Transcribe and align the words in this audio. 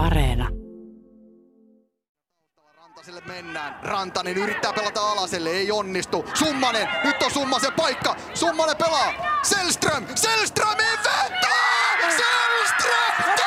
Areena. 0.00 0.48
Rantaselle 2.76 3.22
mennään. 3.26 3.78
Rantanen 3.82 4.36
yrittää 4.36 4.72
pelata 4.72 5.00
alaselle, 5.12 5.50
ei 5.50 5.72
onnistu. 5.72 6.24
Summanen, 6.34 6.88
nyt 7.04 7.22
on 7.22 7.30
Summasen 7.30 7.72
paikka. 7.72 8.16
Summanen 8.34 8.76
pelaa. 8.76 9.12
Selström, 9.42 10.06
Selström 10.14 10.80
ei! 10.80 10.96
Selström! 12.10 13.39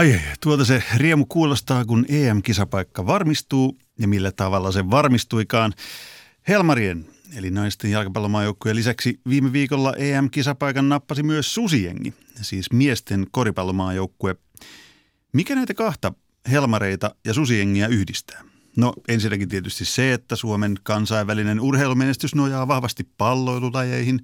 Ai, 0.00 0.20
tuota 0.42 0.64
se 0.64 0.82
riemu 0.96 1.26
kuulostaa, 1.26 1.84
kun 1.84 2.06
EM-kisapaikka 2.08 3.06
varmistuu 3.06 3.78
ja 3.98 4.08
millä 4.08 4.32
tavalla 4.32 4.72
se 4.72 4.90
varmistuikaan. 4.90 5.72
Helmarien, 6.48 7.06
eli 7.36 7.50
naisten 7.50 7.90
jalkapallomaajoukkueen 7.90 8.76
lisäksi 8.76 9.20
viime 9.28 9.52
viikolla 9.52 9.94
EM-kisapaikan 9.96 10.88
nappasi 10.88 11.22
myös 11.22 11.54
Susiengi, 11.54 12.14
siis 12.42 12.72
miesten 12.72 13.26
koripallomaajoukkue. 13.30 14.36
Mikä 15.32 15.54
näitä 15.54 15.74
kahta 15.74 16.12
Helmareita 16.50 17.14
ja 17.24 17.34
Susiengiä 17.34 17.86
yhdistää? 17.86 18.42
No 18.76 18.92
ensinnäkin 19.08 19.48
tietysti 19.48 19.84
se, 19.84 20.12
että 20.12 20.36
Suomen 20.36 20.76
kansainvälinen 20.82 21.60
urheilumenestys 21.60 22.34
nojaa 22.34 22.68
vahvasti 22.68 23.08
palloilulajeihin, 23.18 24.20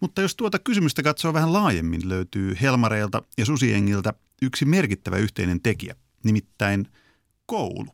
mutta 0.00 0.22
jos 0.22 0.36
tuota 0.36 0.58
kysymystä 0.58 1.02
katsoo 1.02 1.32
vähän 1.32 1.52
laajemmin, 1.52 2.08
löytyy 2.08 2.56
Helmareilta 2.60 3.22
ja 3.38 3.44
Susiengiltä 3.46 4.14
yksi 4.42 4.64
merkittävä 4.64 5.16
yhteinen 5.16 5.60
tekijä, 5.60 5.94
nimittäin 6.24 6.88
koulu. 7.46 7.86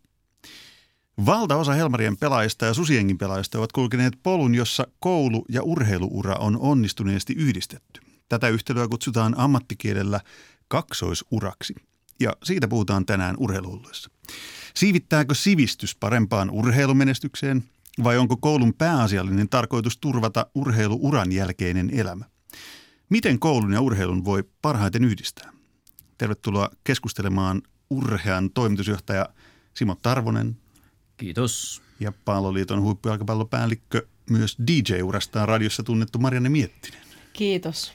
Valtaosa 1.26 1.72
Helmarien 1.72 2.16
pelaajista 2.16 2.66
ja 2.66 2.74
Susiengin 2.74 3.18
pelaajista 3.18 3.58
ovat 3.58 3.72
kulkeneet 3.72 4.18
polun, 4.22 4.54
jossa 4.54 4.86
koulu- 4.98 5.44
ja 5.48 5.62
urheiluura 5.62 6.34
on 6.34 6.58
onnistuneesti 6.58 7.32
yhdistetty. 7.32 8.00
Tätä 8.28 8.48
yhtälöä 8.48 8.88
kutsutaan 8.88 9.34
ammattikielellä 9.38 10.20
kaksoisuraksi. 10.68 11.74
Ja 12.20 12.32
siitä 12.44 12.68
puhutaan 12.68 13.06
tänään 13.06 13.36
urheiluulluissa. 13.38 14.10
Siivittääkö 14.74 15.34
sivistys 15.34 15.96
parempaan 15.96 16.50
urheilumenestykseen 16.50 17.64
vai 18.04 18.18
onko 18.18 18.36
koulun 18.36 18.74
pääasiallinen 18.74 19.48
tarkoitus 19.48 19.98
turvata 19.98 20.46
urheiluuran 20.54 21.32
jälkeinen 21.32 21.90
elämä? 21.90 22.24
Miten 23.08 23.38
koulun 23.38 23.72
ja 23.72 23.80
urheilun 23.80 24.24
voi 24.24 24.44
parhaiten 24.62 25.04
yhdistää? 25.04 25.57
Tervetuloa 26.18 26.70
keskustelemaan 26.84 27.62
urhean 27.90 28.50
toimitusjohtaja 28.50 29.28
Simo 29.74 29.94
Tarvonen 29.94 30.56
Kiitos. 31.16 31.82
ja 32.00 32.12
Palloliiton 32.24 32.82
huippujalkapallopäällikkö 32.82 34.06
myös 34.30 34.56
DJ-urastaan 34.66 35.48
radiossa 35.48 35.82
tunnettu 35.82 36.18
Marianne 36.18 36.48
Miettinen. 36.48 37.00
Kiitos. 37.32 37.92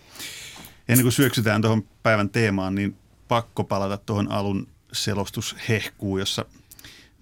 Ennen 0.87 1.03
kuin 1.03 1.13
syöksytään 1.13 1.61
tuohon 1.61 1.83
päivän 2.03 2.29
teemaan, 2.29 2.75
niin 2.75 2.97
pakko 3.27 3.63
palata 3.63 3.97
tuohon 3.97 4.31
alun 4.31 4.67
selostushehkuun, 4.91 6.19
jossa 6.19 6.45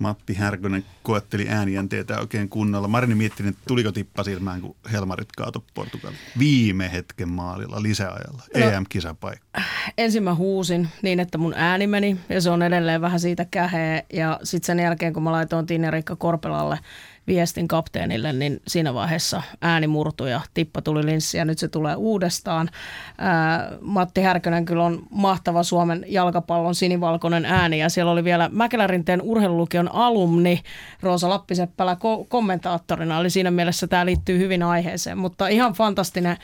Matti 0.01 0.33
Härkönen 0.33 0.85
koetteli 1.03 1.49
äänijänteitä 1.49 2.19
oikein 2.19 2.49
kunnolla. 2.49 2.87
Marini 2.87 3.15
Miettinen, 3.15 3.55
tuliko 3.67 3.91
tippa 3.91 4.23
silmään, 4.23 4.61
kun 4.61 4.75
Helmarit 4.91 5.27
kaato 5.37 5.63
Portugali 5.73 6.15
viime 6.39 6.91
hetken 6.91 7.29
maalilla 7.29 7.83
lisäajalla, 7.83 8.43
No. 8.57 8.69
EM-kisapaikka. 8.69 9.61
Ensin 9.97 10.23
mä 10.23 10.35
huusin 10.35 10.87
niin, 11.01 11.19
että 11.19 11.37
mun 11.37 11.53
ääni 11.57 11.87
meni 11.87 12.17
ja 12.29 12.41
se 12.41 12.49
on 12.49 12.61
edelleen 12.63 13.01
vähän 13.01 13.19
siitä 13.19 13.45
käheä. 13.51 14.03
Ja 14.13 14.39
sitten 14.43 14.65
sen 14.67 14.79
jälkeen, 14.79 15.13
kun 15.13 15.23
mä 15.23 15.31
laitoin 15.31 15.65
Tinne-Rikka 15.65 16.15
Korpelalle 16.15 16.79
viestin 17.27 17.67
kapteenille, 17.67 18.33
niin 18.33 18.61
siinä 18.67 18.93
vaiheessa 18.93 19.41
ääni 19.61 19.87
murtui 19.87 20.31
ja 20.31 20.41
tippa 20.53 20.81
tuli 20.81 21.05
linssi 21.05 21.37
ja 21.37 21.45
nyt 21.45 21.59
se 21.59 21.67
tulee 21.67 21.95
uudestaan. 21.95 22.69
Ää, 23.17 23.71
Matti 23.81 24.21
Härkönen 24.21 24.65
kyllä 24.65 24.83
on 24.83 25.03
mahtava 25.09 25.63
Suomen 25.63 26.05
jalkapallon 26.07 26.75
sinivalkoinen 26.75 27.45
ääni 27.45 27.79
ja 27.79 27.89
siellä 27.89 28.11
oli 28.11 28.23
vielä 28.23 28.49
Mäkelärinteen 28.53 29.21
urheilulukion 29.21 29.91
alumni 29.91 30.61
Roosa 31.01 31.29
Lappiseppälä 31.29 31.93
ko- 31.93 32.25
kommentaattorina. 32.27 33.19
Eli 33.19 33.29
siinä 33.29 33.51
mielessä 33.51 33.87
tämä 33.87 34.05
liittyy 34.05 34.39
hyvin 34.39 34.63
aiheeseen, 34.63 35.17
mutta 35.17 35.47
ihan 35.47 35.73
fantastinen 35.73 36.37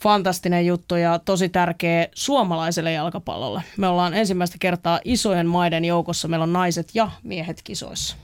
fantastinen 0.00 0.66
juttu 0.66 0.96
ja 0.96 1.18
tosi 1.18 1.48
tärkeä 1.48 2.08
suomalaiselle 2.14 2.92
jalkapallolle. 2.92 3.62
Me 3.76 3.88
ollaan 3.88 4.14
ensimmäistä 4.14 4.56
kertaa 4.60 5.00
isojen 5.04 5.46
maiden 5.46 5.84
joukossa. 5.84 6.28
Meillä 6.28 6.42
on 6.42 6.52
naiset 6.52 6.88
ja 6.94 7.10
miehet 7.22 7.60
kisoissa. 7.64 8.16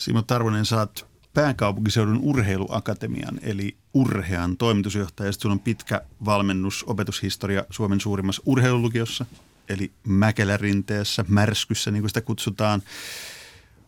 Simo 0.00 0.22
Tarvonen, 0.22 0.66
saat 0.66 1.06
pääkaupunkiseudun 1.34 2.18
urheiluakatemian, 2.22 3.40
eli 3.42 3.76
Urhean 3.94 4.56
toimitusjohtaja. 4.56 5.32
Sulla 5.32 5.52
on 5.52 5.60
pitkä 5.60 6.02
valmennus, 6.24 6.84
opetushistoria 6.86 7.64
Suomen 7.70 8.00
suurimmassa 8.00 8.42
urheilulukiossa, 8.46 9.26
eli 9.68 9.92
Mäkelärinteessä, 10.04 11.24
Märskyssä, 11.28 11.90
niin 11.90 12.02
kuin 12.02 12.10
sitä 12.10 12.20
kutsutaan. 12.20 12.82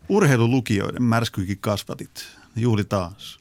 Urheilulukioiden 0.09 1.03
märskykin 1.03 1.59
kasvatit, 1.59 2.27
juhli 2.57 2.85
taas, 2.85 3.41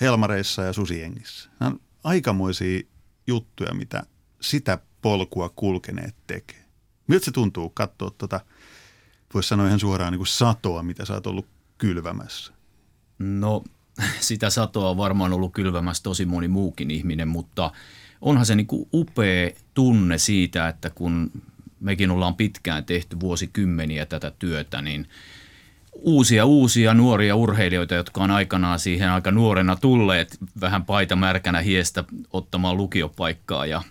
Helmareissa 0.00 0.62
ja 0.62 0.72
Susiengissä. 0.72 1.50
Nämä 1.60 1.70
on 1.70 1.80
aikamoisia 2.04 2.80
juttuja, 3.26 3.74
mitä 3.74 4.02
sitä 4.40 4.78
polkua 5.02 5.48
kulkeneet 5.48 6.14
tekee. 6.26 6.64
Miltä 7.06 7.24
se 7.24 7.30
tuntuu 7.30 7.70
katsoa 7.70 8.10
tuota, 8.10 8.40
voisi 9.34 9.48
sanoa 9.48 9.66
ihan 9.66 9.80
suoraan 9.80 10.12
niin 10.12 10.18
kuin 10.18 10.26
satoa, 10.26 10.82
mitä 10.82 11.04
sä 11.04 11.14
oot 11.14 11.26
ollut 11.26 11.57
kylvämässä? 11.78 12.52
No 13.18 13.64
sitä 14.20 14.50
satoa 14.50 14.90
on 14.90 14.96
varmaan 14.96 15.32
ollut 15.32 15.52
kylvämässä 15.52 16.02
tosi 16.02 16.26
moni 16.26 16.48
muukin 16.48 16.90
ihminen, 16.90 17.28
mutta 17.28 17.72
onhan 18.20 18.46
se 18.46 18.54
niin 18.54 18.66
kuin 18.66 18.88
upea 18.92 19.50
tunne 19.74 20.18
siitä, 20.18 20.68
että 20.68 20.90
kun 20.90 21.30
mekin 21.80 22.10
ollaan 22.10 22.34
pitkään 22.34 22.84
tehty 22.84 23.20
vuosikymmeniä 23.20 24.06
tätä 24.06 24.32
työtä, 24.38 24.82
niin 24.82 25.08
uusia 25.92 26.44
uusia 26.44 26.94
nuoria 26.94 27.36
urheilijoita, 27.36 27.94
jotka 27.94 28.22
on 28.22 28.30
aikanaan 28.30 28.78
siihen 28.78 29.10
aika 29.10 29.30
nuorena 29.30 29.76
tulleet 29.76 30.38
vähän 30.60 30.84
paita 30.84 31.16
märkänä 31.16 31.60
hiestä 31.60 32.04
ottamaan 32.32 32.76
lukiopaikkaa 32.76 33.66
ja 33.66 33.82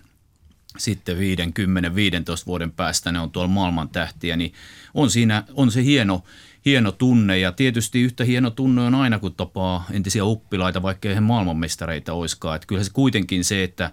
sitten 0.78 1.18
50, 1.18 1.94
15 1.94 2.46
vuoden 2.46 2.72
päästä 2.72 3.12
ne 3.12 3.20
on 3.20 3.30
tuolla 3.30 3.48
maailman 3.48 3.88
tähtiä, 3.88 4.36
niin 4.36 4.52
on 4.94 5.10
siinä, 5.10 5.44
on 5.54 5.70
se 5.70 5.84
hieno, 5.84 6.24
hieno 6.68 6.92
tunne 6.92 7.38
ja 7.38 7.52
tietysti 7.52 8.02
yhtä 8.02 8.24
hieno 8.24 8.50
tunne 8.50 8.82
on 8.82 8.94
aina, 8.94 9.18
kun 9.18 9.34
tapaa 9.34 9.84
entisiä 9.90 10.24
oppilaita, 10.24 10.82
vaikka 10.82 11.08
eihän 11.08 11.24
maailmanmestareita 11.24 12.12
oiskaan. 12.12 12.56
Että 12.56 12.66
kyllä 12.66 12.84
se 12.84 12.90
kuitenkin 12.92 13.44
se, 13.44 13.64
että 13.64 13.90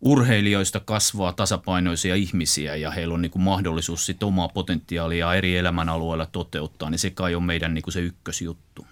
urheilijoista 0.00 0.80
kasvaa 0.80 1.32
tasapainoisia 1.32 2.14
ihmisiä 2.14 2.76
ja 2.76 2.90
heillä 2.90 3.14
on 3.14 3.22
niin 3.22 3.32
mahdollisuus 3.36 4.06
sit 4.06 4.22
omaa 4.22 4.48
potentiaalia 4.48 5.34
eri 5.34 5.56
elämänalueilla 5.56 6.26
toteuttaa, 6.26 6.90
niin 6.90 6.98
se 6.98 7.10
kai 7.10 7.34
on 7.34 7.42
meidän 7.42 7.74
niin 7.74 7.92
se 7.92 8.00
ykkösjuttu. 8.00 8.86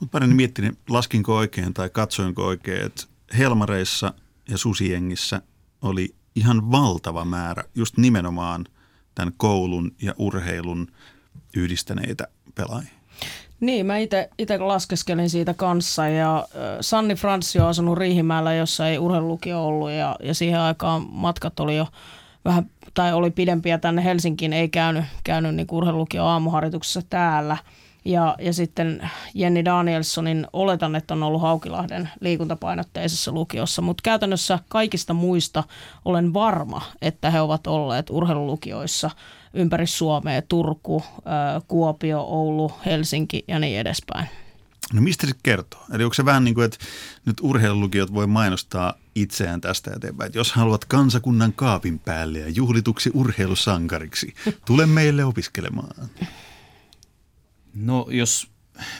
Mutta 0.00 0.12
parin 0.12 0.36
miettinyt, 0.36 0.78
laskinko 0.88 1.36
oikein 1.36 1.74
tai 1.74 1.90
katsoinko 1.90 2.46
oikein, 2.46 2.86
että 2.86 3.04
Helmareissa 3.38 4.14
ja 4.48 4.58
Susiengissä 4.58 5.42
oli 5.82 6.14
ihan 6.34 6.70
valtava 6.70 7.24
määrä 7.24 7.64
just 7.74 7.96
nimenomaan 7.96 8.64
tämän 9.14 9.34
koulun 9.36 9.94
ja 10.02 10.14
urheilun 10.18 10.88
yhdistäneitä 11.56 12.28
pelaajia. 12.54 12.98
Niin, 13.60 13.86
mä 13.86 13.96
itse 13.96 14.58
laskeskelin 14.58 15.30
siitä 15.30 15.54
kanssa 15.54 16.08
ja 16.08 16.48
Sanni 16.80 17.14
Franssi 17.14 17.60
on 17.60 17.68
asunut 17.68 17.98
Riihimäellä, 17.98 18.54
jossa 18.54 18.88
ei 18.88 18.98
urheilulukio 18.98 19.66
ollut 19.66 19.90
ja, 19.90 20.16
ja 20.22 20.34
siihen 20.34 20.60
aikaan 20.60 21.06
matkat 21.10 21.60
oli 21.60 21.76
jo 21.76 21.86
vähän, 22.44 22.70
tai 22.94 23.12
oli 23.12 23.30
pidempiä 23.30 23.78
tänne 23.78 24.04
Helsinkiin, 24.04 24.52
ei 24.52 24.68
käynyt, 24.68 25.04
käynyt 25.24 25.54
niin 25.54 25.66
urheilulukio 25.70 26.24
aamuharjoituksessa 26.24 27.02
täällä. 27.10 27.56
Ja, 28.04 28.36
ja 28.40 28.52
sitten 28.52 29.10
Jenni 29.34 29.64
Danielssonin 29.64 30.46
oletan, 30.52 30.96
että 30.96 31.14
on 31.14 31.22
ollut 31.22 31.42
Haukilahden 31.42 32.10
liikuntapainotteisessa 32.20 33.32
lukiossa, 33.32 33.82
mutta 33.82 34.02
käytännössä 34.02 34.58
kaikista 34.68 35.14
muista 35.14 35.64
olen 36.04 36.34
varma, 36.34 36.82
että 37.02 37.30
he 37.30 37.40
ovat 37.40 37.66
olleet 37.66 38.10
urheilulukioissa 38.10 39.10
ympäri 39.54 39.86
Suomea, 39.86 40.42
Turku, 40.42 41.04
Kuopio, 41.68 42.20
Oulu, 42.20 42.72
Helsinki 42.86 43.44
ja 43.48 43.58
niin 43.58 43.78
edespäin. 43.78 44.28
No 44.92 45.02
mistä 45.02 45.26
se 45.26 45.32
kertoo? 45.42 45.84
Eli 45.92 46.04
onko 46.04 46.14
se 46.14 46.24
vähän 46.24 46.44
niin 46.44 46.54
kuin, 46.54 46.64
että 46.64 46.78
nyt 47.24 47.36
urheilulukiot 47.42 48.14
voi 48.14 48.26
mainostaa 48.26 48.94
itseään 49.14 49.60
tästä 49.60 49.90
eteenpäin, 49.96 50.26
että 50.26 50.38
jos 50.38 50.52
haluat 50.52 50.84
kansakunnan 50.84 51.52
kaapin 51.52 51.98
päälle 51.98 52.38
ja 52.38 52.48
juhlituksi 52.48 53.10
urheilusankariksi, 53.14 54.34
tule 54.66 54.86
meille 54.86 55.24
opiskelemaan. 55.24 56.08
No 57.74 58.06
jos 58.10 58.50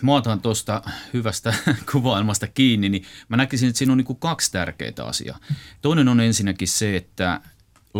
mä 0.02 0.14
otan 0.14 0.40
tuosta 0.40 0.82
hyvästä 1.14 1.54
kuvailmasta 1.92 2.46
kiinni, 2.46 2.88
niin 2.88 3.04
mä 3.28 3.36
näkisin, 3.36 3.68
että 3.68 3.78
siinä 3.78 3.92
on 3.92 3.98
niin 3.98 4.06
kuin 4.06 4.18
kaksi 4.18 4.52
tärkeää 4.52 4.92
asiaa. 5.04 5.38
Toinen 5.82 6.08
on 6.08 6.20
ensinnäkin 6.20 6.68
se, 6.68 6.96
että 6.96 7.40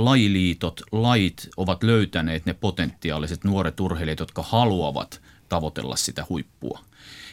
lajiliitot, 0.05 0.81
lait 0.93 1.49
ovat 1.57 1.83
löytäneet 1.83 2.47
ne 2.47 2.55
potentiaaliset 2.55 3.45
nuoret 3.45 3.81
urheilijat, 3.81 4.19
jotka 4.19 4.43
haluavat 4.43 5.21
tavoitella 5.49 5.97
sitä 5.97 6.27
huippua. 6.29 6.81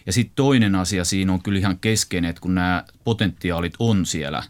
Ja 0.06 0.14
sitten 0.14 0.36
toinen 0.36 0.76
asia 0.76 1.06
siinä 1.06 1.34
on 1.34 1.42
kyllä 1.42 1.60
ihan 1.60 1.80
keskeinen, 1.80 2.30
että 2.30 2.42
kun 2.42 2.56
nämä 2.56 2.84
potentiaalit 3.04 3.74
on 3.80 4.06
siellä, 4.06 4.44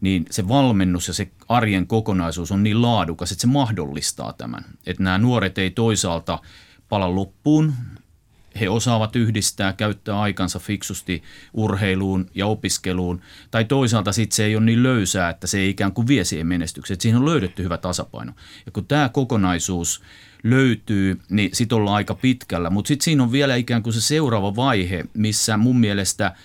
niin 0.00 0.24
se 0.30 0.48
valmennus 0.48 1.08
ja 1.08 1.14
se 1.14 1.30
arjen 1.48 1.86
kokonaisuus 1.86 2.52
on 2.52 2.62
niin 2.62 2.82
laadukas, 2.82 3.32
että 3.32 3.40
se 3.40 3.46
mahdollistaa 3.46 4.32
tämän. 4.32 4.64
Että 4.86 5.02
nämä 5.02 5.18
nuoret 5.18 5.58
ei 5.58 5.70
toisaalta 5.70 6.38
pala 6.88 7.14
loppuun, 7.14 7.74
he 8.60 8.68
osaavat 8.68 9.16
yhdistää, 9.16 9.72
käyttää 9.72 10.20
aikansa 10.20 10.58
fiksusti 10.58 11.22
urheiluun 11.52 12.30
ja 12.34 12.46
opiskeluun. 12.46 13.20
Tai 13.50 13.64
toisaalta 13.64 14.12
sitten 14.12 14.36
se 14.36 14.44
ei 14.44 14.56
ole 14.56 14.64
niin 14.64 14.82
löysää, 14.82 15.30
että 15.30 15.46
se 15.46 15.58
ei 15.58 15.70
ikään 15.70 15.92
kuin 15.92 16.08
vie 16.08 16.24
siihen 16.24 16.46
menestykseen. 16.46 17.00
Siinä 17.00 17.18
on 17.18 17.26
löydetty 17.26 17.62
hyvä 17.62 17.78
tasapaino. 17.78 18.32
Ja 18.66 18.72
kun 18.72 18.86
tämä 18.86 19.08
kokonaisuus 19.08 20.02
löytyy, 20.44 21.20
niin 21.28 21.50
sitten 21.52 21.76
ollaan 21.76 21.96
aika 21.96 22.14
pitkällä. 22.14 22.70
Mutta 22.70 22.88
sitten 22.88 23.04
siinä 23.04 23.22
on 23.22 23.32
vielä 23.32 23.56
ikään 23.56 23.82
kuin 23.82 23.92
se 23.92 24.00
seuraava 24.00 24.56
vaihe, 24.56 25.04
missä 25.14 25.56
mun 25.56 25.80
mielestä– 25.80 26.32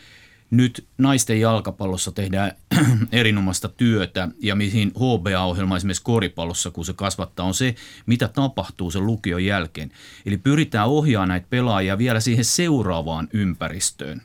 nyt 0.52 0.88
naisten 0.98 1.40
jalkapallossa 1.40 2.12
tehdään 2.12 2.52
erinomaista 3.12 3.70
työtä 3.70 4.30
ja 4.40 4.56
mihin 4.56 4.92
HBA-ohjelma 4.96 5.78
esimerkiksi 5.78 6.04
koripallossa, 6.04 6.72
kun 6.72 6.86
se 6.86 6.94
kasvattaa, 6.94 7.46
on 7.46 7.54
se, 7.54 7.76
mitä 8.06 8.28
tapahtuu 8.28 8.92
sen 8.92 9.06
lukion 9.06 9.46
jälkeen. 9.46 9.92
Eli 10.26 10.38
pyritään 10.38 10.88
ohjaamaan 10.88 11.30
näitä 11.30 11.48
pelaajia 11.50 11.98
vielä 11.98 12.20
siihen 12.20 12.46
seuraavaan 12.46 13.28
ympäristöön, 13.34 14.22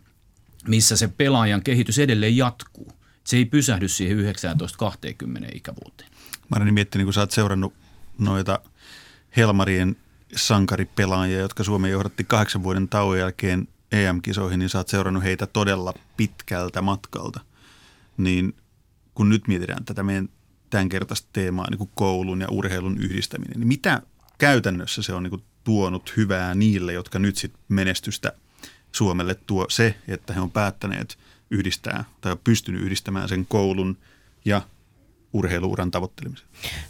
missä 0.69 0.97
se 0.97 1.09
pelaajan 1.09 1.63
kehitys 1.63 1.99
edelleen 1.99 2.37
jatkuu. 2.37 2.93
Se 3.25 3.37
ei 3.37 3.45
pysähdy 3.45 3.89
siihen 3.89 4.19
19-20 4.19 4.23
ikävuoteen. 5.55 6.11
Mä 6.49 6.57
olen 6.57 6.75
miettinyt, 6.75 7.05
kun 7.05 7.15
sä 7.15 7.21
oot 7.21 7.31
seurannut 7.31 7.75
noita 8.19 8.61
Helmarien 9.37 9.97
sankaripelaajia, 10.37 11.39
jotka 11.39 11.65
Suomen 11.65 11.91
johdatti 11.91 12.25
kahdeksan 12.25 12.63
vuoden 12.63 12.89
tauon 12.89 13.19
jälkeen 13.19 13.69
EM-kisoihin, 13.93 14.59
niin 14.59 14.69
sä 14.69 14.79
oot 14.79 14.89
seurannut 14.89 15.25
heitä 15.25 15.47
todella 15.47 15.94
pitkältä 16.17 16.83
matkalta. 16.83 17.41
Niin 18.17 18.56
kun 19.15 19.29
nyt 19.29 19.49
mietitään 19.49 19.85
tätä 19.85 20.03
meidän 20.03 20.29
tämänkertaista 20.71 21.29
teemaa, 21.33 21.71
niin 21.71 21.79
kuin 21.79 21.91
koulun 21.94 22.41
ja 22.41 22.49
urheilun 22.50 22.99
yhdistäminen, 22.99 23.61
niin 23.61 23.69
mitä 23.69 24.03
käytännössä 24.39 25.03
se 25.03 25.12
on 25.12 25.23
niin 25.23 25.31
kuin 25.31 25.43
tuonut 25.65 26.12
hyvää 26.17 26.55
niille, 26.55 26.93
jotka 26.93 27.19
nyt 27.19 27.37
sit 27.37 27.53
menestystä 27.69 28.33
Suomelle 28.93 29.35
tuo 29.35 29.67
se, 29.69 29.94
että 30.09 30.33
he 30.33 30.41
on 30.41 30.50
päättäneet 30.50 31.19
yhdistää 31.50 32.05
tai 32.21 32.37
pystynyt 32.44 32.83
yhdistämään 32.83 33.29
sen 33.29 33.47
koulun 33.47 33.99
ja 34.44 34.62
urheiluuran 35.33 35.91
tavoittelemisen? 35.91 36.47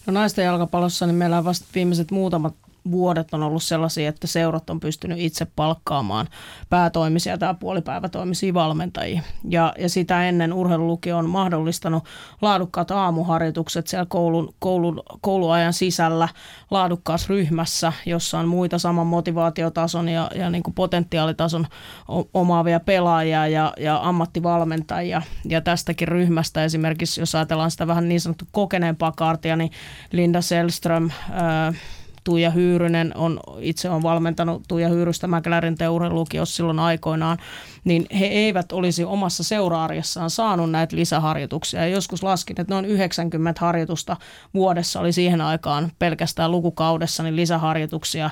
No 0.06 0.12
naisten 0.12 0.44
jalkapallossa 0.44 1.06
niin 1.06 1.16
meillä 1.16 1.38
on 1.38 1.44
vasta 1.44 1.66
viimeiset 1.74 2.10
muutamat 2.10 2.54
vuodet 2.90 3.34
on 3.34 3.42
ollut 3.42 3.62
sellaisia, 3.62 4.08
että 4.08 4.26
seurat 4.26 4.70
on 4.70 4.80
pystynyt 4.80 5.18
itse 5.20 5.46
palkkaamaan 5.56 6.28
päätoimisia 6.70 7.38
tai 7.38 7.54
puolipäivätoimisia 7.60 8.54
valmentajia. 8.54 9.22
Ja, 9.48 9.74
ja 9.78 9.88
sitä 9.88 10.28
ennen 10.28 10.52
urheilulukio 10.52 11.18
on 11.18 11.30
mahdollistanut 11.30 12.04
laadukkaat 12.42 12.90
aamuharjoitukset 12.90 13.86
siellä 13.86 14.06
koulun, 14.08 14.54
koulun, 14.58 15.02
kouluajan 15.20 15.72
sisällä 15.72 16.28
laadukkaassa 16.70 17.26
ryhmässä, 17.28 17.92
jossa 18.06 18.38
on 18.38 18.48
muita 18.48 18.78
saman 18.78 19.06
motivaatiotason 19.06 20.08
ja, 20.08 20.30
ja 20.34 20.50
niin 20.50 20.62
kuin 20.62 20.74
potentiaalitason 20.74 21.66
omaavia 22.34 22.80
pelaajia 22.80 23.46
ja, 23.46 23.72
ja 23.80 24.00
ammattivalmentajia. 24.02 25.22
Ja 25.44 25.60
tästäkin 25.60 26.08
ryhmästä 26.08 26.64
esimerkiksi, 26.64 27.20
jos 27.20 27.34
ajatellaan 27.34 27.70
sitä 27.70 27.86
vähän 27.86 28.08
niin 28.08 28.20
sanottu 28.20 28.44
kokeneempaa 28.52 29.12
kaartia, 29.12 29.56
niin 29.56 29.70
Linda 30.12 30.40
Selström, 30.40 31.10
Tuija 32.24 32.50
Hyyrynen 32.50 33.12
on, 33.16 33.40
itse 33.58 33.90
on 33.90 34.02
valmentanut 34.02 34.62
Tuija 34.68 34.88
Hyyrystä 34.88 35.26
Mäkelärin 35.26 35.74
teurelukiossa 35.74 36.56
silloin 36.56 36.78
aikoinaan, 36.78 37.38
niin 37.84 38.06
he 38.18 38.26
eivät 38.26 38.72
olisi 38.72 39.04
omassa 39.04 39.42
seuraarjessaan 39.42 40.30
saanut 40.30 40.70
näitä 40.70 40.96
lisäharjoituksia. 40.96 41.80
Ja 41.80 41.88
joskus 41.88 42.22
laskin, 42.22 42.60
että 42.60 42.74
noin 42.74 42.84
90 42.84 43.60
harjoitusta 43.60 44.16
vuodessa 44.54 45.00
oli 45.00 45.12
siihen 45.12 45.40
aikaan 45.40 45.92
pelkästään 45.98 46.50
lukukaudessa 46.50 47.22
niin 47.22 47.36
lisäharjoituksia 47.36 48.30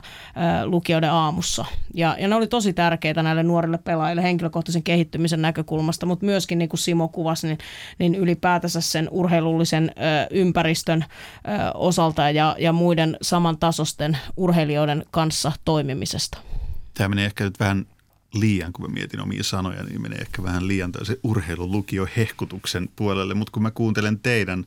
lukioiden 0.65 1.13
aamussa. 1.13 1.65
Ja, 1.95 2.17
ja 2.19 2.29
ne 2.29 2.35
oli 2.35 2.47
tosi 2.47 2.73
tärkeitä 2.73 3.23
näille 3.23 3.43
nuorille 3.43 3.79
pelaajille 3.79 4.23
henkilökohtaisen 4.23 4.83
kehittymisen 4.83 5.43
näkökulmasta, 5.43 6.07
mutta 6.07 6.27
myöskin 6.27 6.59
niin 6.59 6.69
kuin 6.69 6.81
Simo 6.81 7.09
kuvasi, 7.09 7.47
niin, 7.47 7.59
niin 7.99 8.15
ylipäätänsä 8.15 8.81
sen 8.81 9.09
urheilullisen 9.11 9.93
ympäristön 10.31 11.05
ää, 11.45 11.73
osalta 11.73 12.31
ja, 12.31 12.57
ja 12.59 12.73
muiden 12.73 13.17
saman 13.23 13.59
tasosten 13.59 14.19
urheilijoiden 14.37 15.05
kanssa 15.11 15.53
toimimisesta. 15.65 16.39
Tämä 16.95 17.09
menee 17.09 17.25
ehkä 17.25 17.45
nyt 17.45 17.61
vähän 17.61 17.87
liian, 18.35 18.73
kun 18.73 18.85
mä 18.85 18.95
mietin 18.95 19.21
omia 19.21 19.45
sanoja, 19.45 19.83
niin 19.83 20.03
menee 20.03 20.19
ehkä 20.19 20.43
vähän 20.43 20.69
liian 20.69 20.93
se 21.03 21.21
urheilulukio 21.23 22.09
hehkutuksen 22.17 22.89
puolelle. 22.97 23.35
Mutta 23.35 23.53
kun 23.53 23.63
mä 23.63 23.71
kuuntelen 23.71 24.19
teidän, 24.19 24.67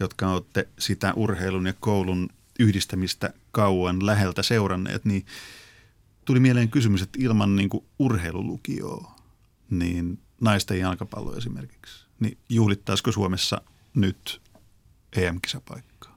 jotka 0.00 0.30
olette 0.30 0.68
sitä 0.78 1.12
urheilun 1.16 1.66
ja 1.66 1.74
koulun 1.80 2.28
yhdistämistä 2.58 3.32
kauan 3.50 4.06
läheltä 4.06 4.42
seuranneet, 4.42 5.04
niin 5.04 5.26
tuli 6.24 6.40
mieleen 6.40 6.70
kysymys, 6.70 7.02
että 7.02 7.18
ilman 7.22 7.56
niin 7.56 7.68
kuin 7.68 7.84
urheilulukioa, 7.98 9.14
niin 9.70 10.18
naisten 10.40 10.78
jalkapallo 10.78 11.36
esimerkiksi, 11.36 12.06
niin 12.20 12.38
juhlittaisiko 12.48 13.12
Suomessa 13.12 13.60
nyt 13.94 14.40
EM-kisapaikka? 15.16 16.09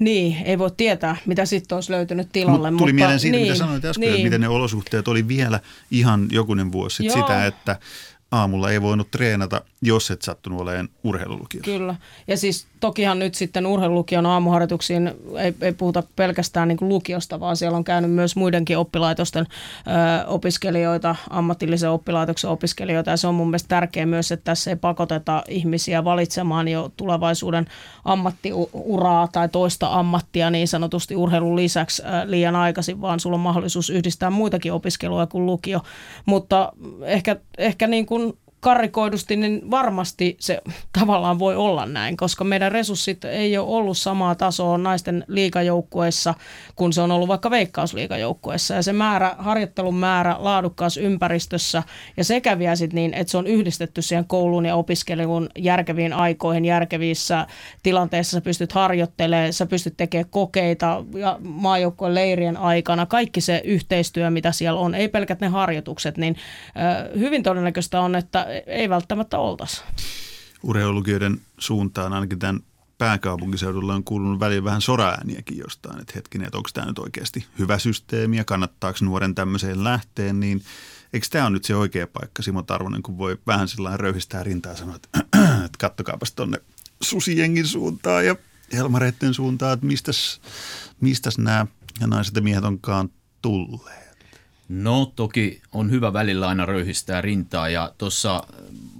Niin, 0.00 0.36
ei 0.44 0.58
voi 0.58 0.70
tietää, 0.76 1.16
mitä 1.26 1.44
sitten 1.44 1.76
olisi 1.76 1.92
löytynyt 1.92 2.28
tilalle. 2.32 2.70
Mut 2.70 2.78
tuli 2.78 2.92
mutta, 2.92 2.94
mieleen 2.94 3.20
siitä, 3.20 3.36
niin, 3.36 3.48
mitä 3.48 3.58
sanoit 3.58 3.84
äsken, 3.84 4.00
niin. 4.00 4.14
että 4.14 4.24
miten 4.24 4.40
ne 4.40 4.48
olosuhteet 4.48 5.08
oli 5.08 5.28
vielä 5.28 5.60
ihan 5.90 6.28
jokunen 6.30 6.72
vuosi 6.72 6.96
sitten 6.96 7.22
sitä, 7.22 7.46
että 7.46 7.78
aamulla 8.32 8.70
ei 8.70 8.82
voinut 8.82 9.10
treenata, 9.10 9.62
jos 9.82 10.10
et 10.10 10.22
sattunut 10.22 10.60
olemaan 10.60 10.88
urheilulukiossa. 11.04 11.70
Kyllä. 11.70 11.94
Ja 12.28 12.36
siis 12.36 12.66
tokihan 12.80 13.18
nyt 13.18 13.34
sitten 13.34 13.66
urheilulukion 13.66 14.26
aamuharjoituksiin 14.26 15.12
ei, 15.38 15.54
ei 15.60 15.72
puhuta 15.72 16.02
pelkästään 16.16 16.68
niin 16.68 16.78
lukiosta, 16.80 17.40
vaan 17.40 17.56
siellä 17.56 17.76
on 17.76 17.84
käynyt 17.84 18.10
myös 18.10 18.36
muidenkin 18.36 18.78
oppilaitosten 18.78 19.46
ö, 19.86 20.26
opiskelijoita, 20.26 21.16
ammatillisen 21.30 21.90
oppilaitoksen 21.90 22.50
opiskelijoita. 22.50 23.10
Ja 23.10 23.16
se 23.16 23.26
on 23.26 23.34
mun 23.34 23.46
mielestä 23.46 23.68
tärkeää 23.68 24.06
myös, 24.06 24.32
että 24.32 24.44
tässä 24.44 24.70
ei 24.70 24.76
pakoteta 24.76 25.42
ihmisiä 25.48 26.04
valitsemaan 26.04 26.68
jo 26.68 26.92
tulevaisuuden 26.96 27.66
ammattiuraa 28.04 29.28
tai 29.32 29.48
toista 29.48 29.98
ammattia 29.98 30.50
niin 30.50 30.68
sanotusti 30.68 31.16
urheilun 31.16 31.56
lisäksi 31.56 32.02
ö, 32.02 32.06
liian 32.30 32.56
aikaisin, 32.56 33.00
vaan 33.00 33.20
sulla 33.20 33.34
on 33.34 33.40
mahdollisuus 33.40 33.90
yhdistää 33.90 34.30
muitakin 34.30 34.72
opiskelua 34.72 35.26
kuin 35.26 35.46
lukio. 35.46 35.80
Mutta 36.26 36.72
ehkä, 37.02 37.36
ehkä 37.58 37.86
niin 37.86 38.06
kuin 38.06 38.19
karrikoidusti, 38.60 39.36
niin 39.36 39.70
varmasti 39.70 40.36
se 40.40 40.62
tavallaan 40.98 41.38
voi 41.38 41.56
olla 41.56 41.86
näin, 41.86 42.16
koska 42.16 42.44
meidän 42.44 42.72
resurssit 42.72 43.24
ei 43.24 43.58
ole 43.58 43.68
ollut 43.68 43.98
samaa 43.98 44.34
tasoa 44.34 44.78
naisten 44.78 45.24
liikajoukkueessa, 45.28 46.34
kun 46.76 46.92
se 46.92 47.00
on 47.00 47.10
ollut 47.10 47.28
vaikka 47.28 47.50
veikkausliikajoukkueessa. 47.50 48.74
Ja 48.74 48.82
se 48.82 48.92
määrä, 48.92 49.34
harjoittelun 49.38 49.94
määrä 49.94 50.36
laadukkaassa 50.38 51.00
ympäristössä 51.00 51.82
ja 52.16 52.24
sekä 52.24 52.58
vielä 52.58 52.76
sit 52.76 52.92
niin, 52.92 53.14
että 53.14 53.30
se 53.30 53.38
on 53.38 53.46
yhdistetty 53.46 54.02
siihen 54.02 54.24
kouluun 54.24 54.66
ja 54.66 54.76
opiskelun 54.76 55.48
järkeviin 55.58 56.12
aikoihin, 56.12 56.64
järkevissä 56.64 57.46
tilanteissa 57.82 58.30
sä 58.36 58.40
pystyt 58.40 58.72
harjoittelemaan, 58.72 59.52
sä 59.52 59.66
pystyt 59.66 59.94
tekemään 59.96 60.30
kokeita 60.30 61.04
ja 61.14 61.38
maajoukkueen 61.42 62.14
leirien 62.14 62.56
aikana, 62.56 63.06
kaikki 63.06 63.40
se 63.40 63.60
yhteistyö, 63.64 64.30
mitä 64.30 64.52
siellä 64.52 64.80
on, 64.80 64.94
ei 64.94 65.08
pelkät 65.08 65.40
ne 65.40 65.48
harjoitukset, 65.48 66.18
niin 66.18 66.36
hyvin 67.18 67.42
todennäköistä 67.42 68.00
on, 68.00 68.16
että 68.16 68.46
ei 68.66 68.88
välttämättä 68.88 69.38
oltaisi. 69.38 69.82
Urheilulukijoiden 70.62 71.40
suuntaan 71.58 72.12
ainakin 72.12 72.38
tämän 72.38 72.60
pääkaupunkiseudulla 72.98 73.94
on 73.94 74.04
kuulunut 74.04 74.40
välillä 74.40 74.64
vähän 74.64 74.80
soraääniäkin 74.80 75.58
jostain, 75.58 76.00
että 76.00 76.12
hetkinen, 76.16 76.46
että 76.46 76.56
onko 76.56 76.70
tämä 76.72 76.86
nyt 76.86 76.98
oikeasti 76.98 77.46
hyvä 77.58 77.78
systeemi 77.78 78.36
ja 78.36 78.44
kannattaako 78.44 78.98
nuoren 79.02 79.34
tämmöiseen 79.34 79.84
lähteen, 79.84 80.40
niin 80.40 80.62
eikö 81.12 81.26
tämä 81.30 81.44
ole 81.44 81.50
nyt 81.50 81.64
se 81.64 81.76
oikea 81.76 82.06
paikka, 82.06 82.42
Simo 82.42 82.62
Tarvonen, 82.62 83.02
kun 83.02 83.18
voi 83.18 83.38
vähän 83.46 83.68
sellainen 83.68 84.00
röyhistää 84.00 84.42
rintaa 84.42 84.72
ja 84.72 84.78
sanoa, 84.78 84.96
että, 84.96 85.18
että 85.64 85.78
kattokaapas 85.78 86.32
tuonne 86.32 86.60
susijengin 87.00 87.66
suuntaan 87.66 88.26
ja 88.26 88.36
helmareiden 88.72 89.34
suuntaan, 89.34 89.72
että 89.72 89.86
mistäs, 89.86 90.40
mistäs 91.00 91.38
nämä 91.38 91.66
naiset 92.06 92.36
ja 92.36 92.42
miehet 92.42 92.64
onkaan 92.64 93.10
tulleet? 93.42 94.09
No 94.70 95.12
toki 95.16 95.62
on 95.72 95.90
hyvä 95.90 96.12
välillä 96.12 96.48
aina 96.48 96.66
röyhistää 96.66 97.20
rintaa 97.20 97.68
ja 97.68 97.94
tuossa 97.98 98.42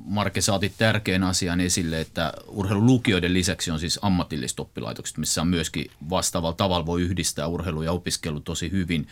Marke 0.05 0.41
saatit 0.41 0.73
tärkeän 0.79 1.23
asian 1.23 1.61
esille, 1.61 2.01
että 2.01 2.33
urheilulukioiden 2.49 3.35
lisäksi 3.35 3.71
on 3.71 3.81
siis 3.81 3.99
ammatilliset 4.03 4.61
oppilaitokset, 4.61 5.19
missä 5.19 5.41
on 5.41 5.49
myöskin 5.49 5.91
vastaavalla 6.11 6.57
tavalla 6.57 6.87
voi 6.87 7.03
yhdistää 7.03 7.47
urheilu 7.47 7.83
ja 7.83 7.93
opiskelu 7.93 8.41
tosi 8.41 8.71
hyvin. 8.71 9.07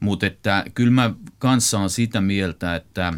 Mutta 0.00 0.26
että 0.26 0.64
kyllä 0.74 0.90
mä 0.90 1.10
kanssa 1.38 1.78
on 1.78 1.90
sitä 1.90 2.20
mieltä, 2.20 2.76
että 2.76 3.12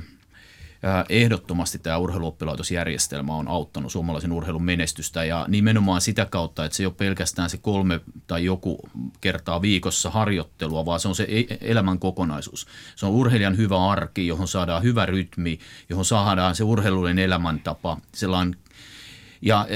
ehdottomasti 1.09 1.79
tämä 1.79 1.99
urheiluoppilaitosjärjestelmä 1.99 3.35
on 3.35 3.49
auttanut 3.49 3.93
suomalaisen 3.93 4.33
urheilun 4.33 4.65
menestystä 4.65 5.25
ja 5.25 5.45
nimenomaan 5.49 6.01
sitä 6.01 6.27
kautta, 6.27 6.65
että 6.65 6.77
se 6.77 6.83
ei 6.83 6.87
ole 6.87 6.95
pelkästään 6.95 7.51
se 7.51 7.57
kolme 7.57 8.01
tai 8.27 8.45
joku 8.45 8.79
kertaa 9.21 9.63
viikossa 9.63 10.11
harjoittelua, 10.11 10.87
vaan 10.87 11.01
se 11.01 11.09
on 11.09 11.15
se 11.15 11.27
e-, 11.29 11.57
elämän 11.61 11.99
kokonaisuus. 11.99 12.67
Se 12.97 13.07
on 13.07 13.13
urheilijan 13.13 13.57
hyvä 13.57 13.89
arki, 13.91 14.27
johon 14.27 14.49
saadaan 14.49 14.83
hyvä 14.83 15.07
rytmi, 15.07 15.59
johon 15.89 16.05
saadaan 16.05 16.55
se 16.55 16.65
urheilullinen 16.65 17.25
elämäntapa, 17.25 17.99
sellainen 18.15 18.57
ja, 19.43 19.67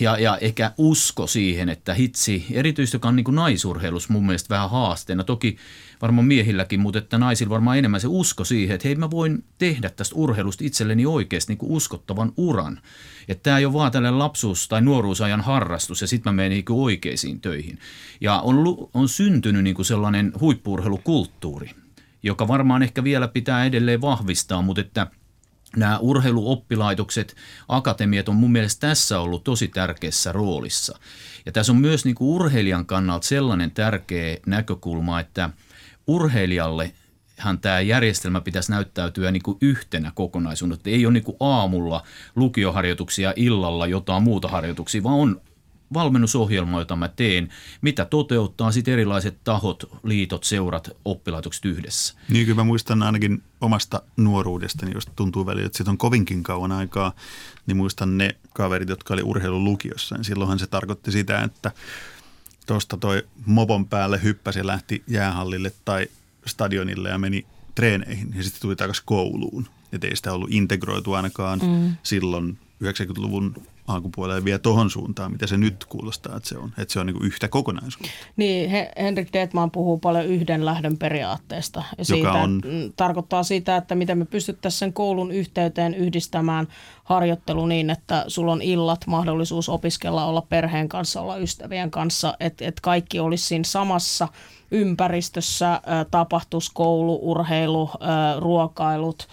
ja, 0.00 0.18
ja 0.18 0.38
ehkä 0.40 0.72
usko 0.78 1.26
siihen, 1.26 1.68
että 1.68 1.94
hitsi, 1.94 2.46
erityisesti 2.52 2.96
joka 2.96 3.08
on 3.08 3.16
niin 3.16 3.34
naisurheilus 3.34 4.08
mun 4.08 4.26
mielestä 4.26 4.54
vähän 4.54 4.70
haasteena. 4.70 5.24
Toki 5.24 5.56
varmaan 6.02 6.26
miehilläkin, 6.26 6.80
mutta 6.80 6.98
että 6.98 7.18
naisilla 7.18 7.50
varmaan 7.50 7.78
enemmän 7.78 8.00
se 8.00 8.06
usko 8.06 8.44
siihen, 8.44 8.74
että 8.74 8.88
hei 8.88 8.94
mä 8.94 9.10
voin 9.10 9.44
tehdä 9.58 9.90
tästä 9.90 10.14
urheilusta 10.14 10.64
itselleni 10.64 11.06
oikeasti 11.06 11.50
niin 11.50 11.58
kuin 11.58 11.72
uskottavan 11.72 12.32
uran. 12.36 12.80
Että 13.28 13.42
tämä 13.42 13.58
ei 13.58 13.64
ole 13.64 13.72
vaan 13.72 13.92
tällainen 13.92 14.18
lapsuus- 14.18 14.68
tai 14.68 14.80
nuoruusajan 14.80 15.40
harrastus 15.40 16.00
ja 16.00 16.06
sitten 16.06 16.32
mä 16.32 16.36
menen 16.36 16.50
niin 16.50 16.64
oikeisiin 16.68 17.40
töihin. 17.40 17.78
Ja 18.20 18.40
on, 18.40 18.56
on 18.94 19.08
syntynyt 19.08 19.64
niin 19.64 19.76
kuin 19.76 19.86
sellainen 19.86 20.32
huippuurheilukulttuuri, 20.40 21.70
joka 22.22 22.48
varmaan 22.48 22.82
ehkä 22.82 23.04
vielä 23.04 23.28
pitää 23.28 23.64
edelleen 23.64 24.00
vahvistaa, 24.00 24.62
mutta 24.62 24.80
että– 24.80 25.06
nämä 25.76 25.98
urheiluoppilaitokset, 25.98 27.36
akatemiat 27.68 28.28
on 28.28 28.36
mun 28.36 28.52
mielestä 28.52 28.88
tässä 28.88 29.20
ollut 29.20 29.44
tosi 29.44 29.68
tärkeässä 29.68 30.32
roolissa. 30.32 30.98
Ja 31.46 31.52
tässä 31.52 31.72
on 31.72 31.78
myös 31.78 32.04
niin 32.04 32.14
kuin 32.14 32.28
urheilijan 32.28 32.86
kannalta 32.86 33.26
sellainen 33.26 33.70
tärkeä 33.70 34.36
näkökulma, 34.46 35.20
että 35.20 35.50
urheilijalle 36.10 36.92
hän 37.36 37.58
tämä 37.58 37.80
järjestelmä 37.80 38.40
pitäisi 38.40 38.70
näyttäytyä 38.70 39.30
niin 39.30 39.42
kuin 39.42 39.58
yhtenä 39.60 40.12
kokonaisuutena. 40.14 40.74
Että 40.74 40.90
ei 40.90 41.06
ole 41.06 41.12
niin 41.12 41.24
kuin 41.24 41.36
aamulla 41.40 42.02
lukioharjoituksia, 42.36 43.32
illalla 43.36 43.86
jotain 43.86 44.22
muuta 44.22 44.48
harjoituksia, 44.48 45.02
vaan 45.02 45.14
on 45.14 45.40
valmennusohjelma, 45.94 46.78
jota 46.78 46.96
mä 46.96 47.08
teen, 47.08 47.48
mitä 47.80 48.04
toteuttaa 48.04 48.72
sitten 48.72 48.94
erilaiset 48.94 49.38
tahot, 49.44 49.84
liitot, 50.02 50.44
seurat, 50.44 50.90
oppilaitokset 51.04 51.64
yhdessä. 51.64 52.14
Niin 52.28 52.46
kyllä 52.46 52.60
mä 52.60 52.64
muistan 52.64 53.02
ainakin 53.02 53.42
omasta 53.60 54.02
nuoruudestani, 54.16 54.92
josta 54.94 55.12
tuntuu 55.16 55.46
välillä, 55.46 55.66
että 55.66 55.76
siitä 55.76 55.90
on 55.90 55.98
kovinkin 55.98 56.42
kauan 56.42 56.72
aikaa, 56.72 57.12
niin 57.66 57.76
muistan 57.76 58.18
ne 58.18 58.36
kaverit, 58.54 58.88
jotka 58.88 59.14
oli 59.14 59.22
urheilulukiossa. 59.22 60.14
Niin 60.14 60.24
silloinhan 60.24 60.58
se 60.58 60.66
tarkoitti 60.66 61.12
sitä, 61.12 61.42
että 61.42 61.72
tuosta 62.70 62.96
toi 62.96 63.22
mopon 63.46 63.86
päälle 63.86 64.22
hyppäsi 64.22 64.58
ja 64.58 64.66
lähti 64.66 65.02
jäähallille 65.06 65.72
tai 65.84 66.08
stadionille 66.46 67.08
ja 67.08 67.18
meni 67.18 67.46
treeneihin 67.74 68.32
ja 68.36 68.42
sitten 68.42 68.60
tuli 68.60 68.76
takaisin 68.76 69.02
kouluun. 69.06 69.66
Että 69.92 70.06
ei 70.06 70.16
sitä 70.16 70.32
ollut 70.32 70.52
integroitu 70.52 71.12
ainakaan 71.12 71.58
mm. 71.58 71.96
silloin 72.02 72.58
90-luvun 72.84 73.54
alkupuolelle 73.90 74.44
vielä 74.44 74.58
tuohon 74.58 74.90
suuntaan, 74.90 75.32
mitä 75.32 75.46
se 75.46 75.56
nyt 75.56 75.84
kuulostaa, 75.84 76.36
että 76.36 76.48
se 76.48 76.58
on, 76.58 76.72
että 76.78 76.92
se 76.92 77.00
on 77.00 77.06
niin 77.06 77.24
yhtä 77.24 77.48
kokonaisuutta. 77.48 78.10
Niin, 78.36 78.70
Henrik 78.98 79.32
Detman 79.32 79.70
puhuu 79.70 79.98
paljon 79.98 80.26
yhden 80.26 80.64
lähdön 80.64 80.98
periaatteesta. 80.98 81.78
Ja 81.78 81.84
Joka 81.98 82.04
siitä, 82.04 82.32
on... 82.32 82.60
Mm, 82.64 82.92
tarkoittaa 82.96 83.42
sitä, 83.42 83.76
että 83.76 83.94
miten 83.94 84.18
me 84.18 84.24
pystyttäisiin 84.24 84.78
sen 84.78 84.92
koulun 84.92 85.32
yhteyteen 85.32 85.94
yhdistämään 85.94 86.68
harjoittelu 87.04 87.66
niin, 87.66 87.90
että 87.90 88.24
sulla 88.28 88.52
on 88.52 88.62
illat, 88.62 89.06
mahdollisuus 89.06 89.68
opiskella, 89.68 90.24
olla 90.24 90.42
perheen 90.48 90.88
kanssa, 90.88 91.20
olla 91.20 91.36
ystävien 91.36 91.90
kanssa, 91.90 92.34
että, 92.40 92.64
että 92.64 92.80
kaikki 92.82 93.20
olisi 93.20 93.44
siinä 93.44 93.64
samassa 93.64 94.28
ympäristössä, 94.70 95.80
tapahtuisi 96.10 96.70
koulu, 96.74 97.18
urheilu, 97.22 97.90
ruokailut– 98.40 99.28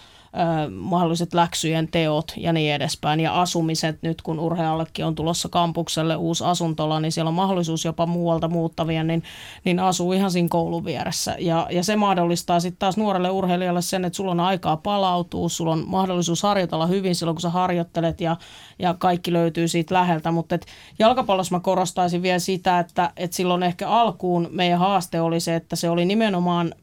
mahdolliset 0.70 1.34
läksyjen 1.34 1.88
teot 1.88 2.32
ja 2.36 2.52
niin 2.52 2.74
edespäin. 2.74 3.20
Ja 3.20 3.40
asumiset 3.40 4.02
nyt, 4.02 4.22
kun 4.22 4.40
urheallekin 4.40 5.04
on 5.04 5.14
tulossa 5.14 5.48
kampukselle 5.48 6.16
uusi 6.16 6.44
asuntola, 6.44 7.00
niin 7.00 7.12
siellä 7.12 7.28
on 7.28 7.34
mahdollisuus 7.34 7.84
jopa 7.84 8.06
muualta 8.06 8.48
muuttavia, 8.48 9.04
niin, 9.04 9.22
niin 9.64 9.80
asuu 9.80 10.12
ihan 10.12 10.30
siinä 10.30 10.48
koulun 10.50 10.84
vieressä. 10.84 11.36
Ja, 11.38 11.66
ja 11.70 11.84
se 11.84 11.96
mahdollistaa 11.96 12.60
sitten 12.60 12.78
taas 12.78 12.96
nuorelle 12.96 13.30
urheilijalle 13.30 13.82
sen, 13.82 14.04
että 14.04 14.16
sulla 14.16 14.30
on 14.30 14.40
aikaa 14.40 14.76
palautua, 14.76 15.48
sulla 15.48 15.72
on 15.72 15.84
mahdollisuus 15.86 16.42
harjoitella 16.42 16.86
hyvin 16.86 17.14
silloin, 17.14 17.34
kun 17.34 17.42
sä 17.42 17.50
harjoittelet 17.50 18.20
ja, 18.20 18.36
ja 18.78 18.94
kaikki 18.94 19.32
löytyy 19.32 19.68
siitä 19.68 19.94
läheltä. 19.94 20.30
Mutta 20.30 20.58
jalkapallossa 20.98 21.56
mä 21.56 21.60
korostaisin 21.60 22.22
vielä 22.22 22.38
sitä, 22.38 22.78
että, 22.78 23.10
että 23.16 23.36
silloin 23.36 23.62
ehkä 23.62 23.88
alkuun 23.88 24.48
meidän 24.50 24.78
haaste 24.78 25.20
oli 25.20 25.40
se, 25.40 25.54
että 25.54 25.76
se 25.76 25.90
oli 25.90 26.04
nimenomaan– 26.04 26.74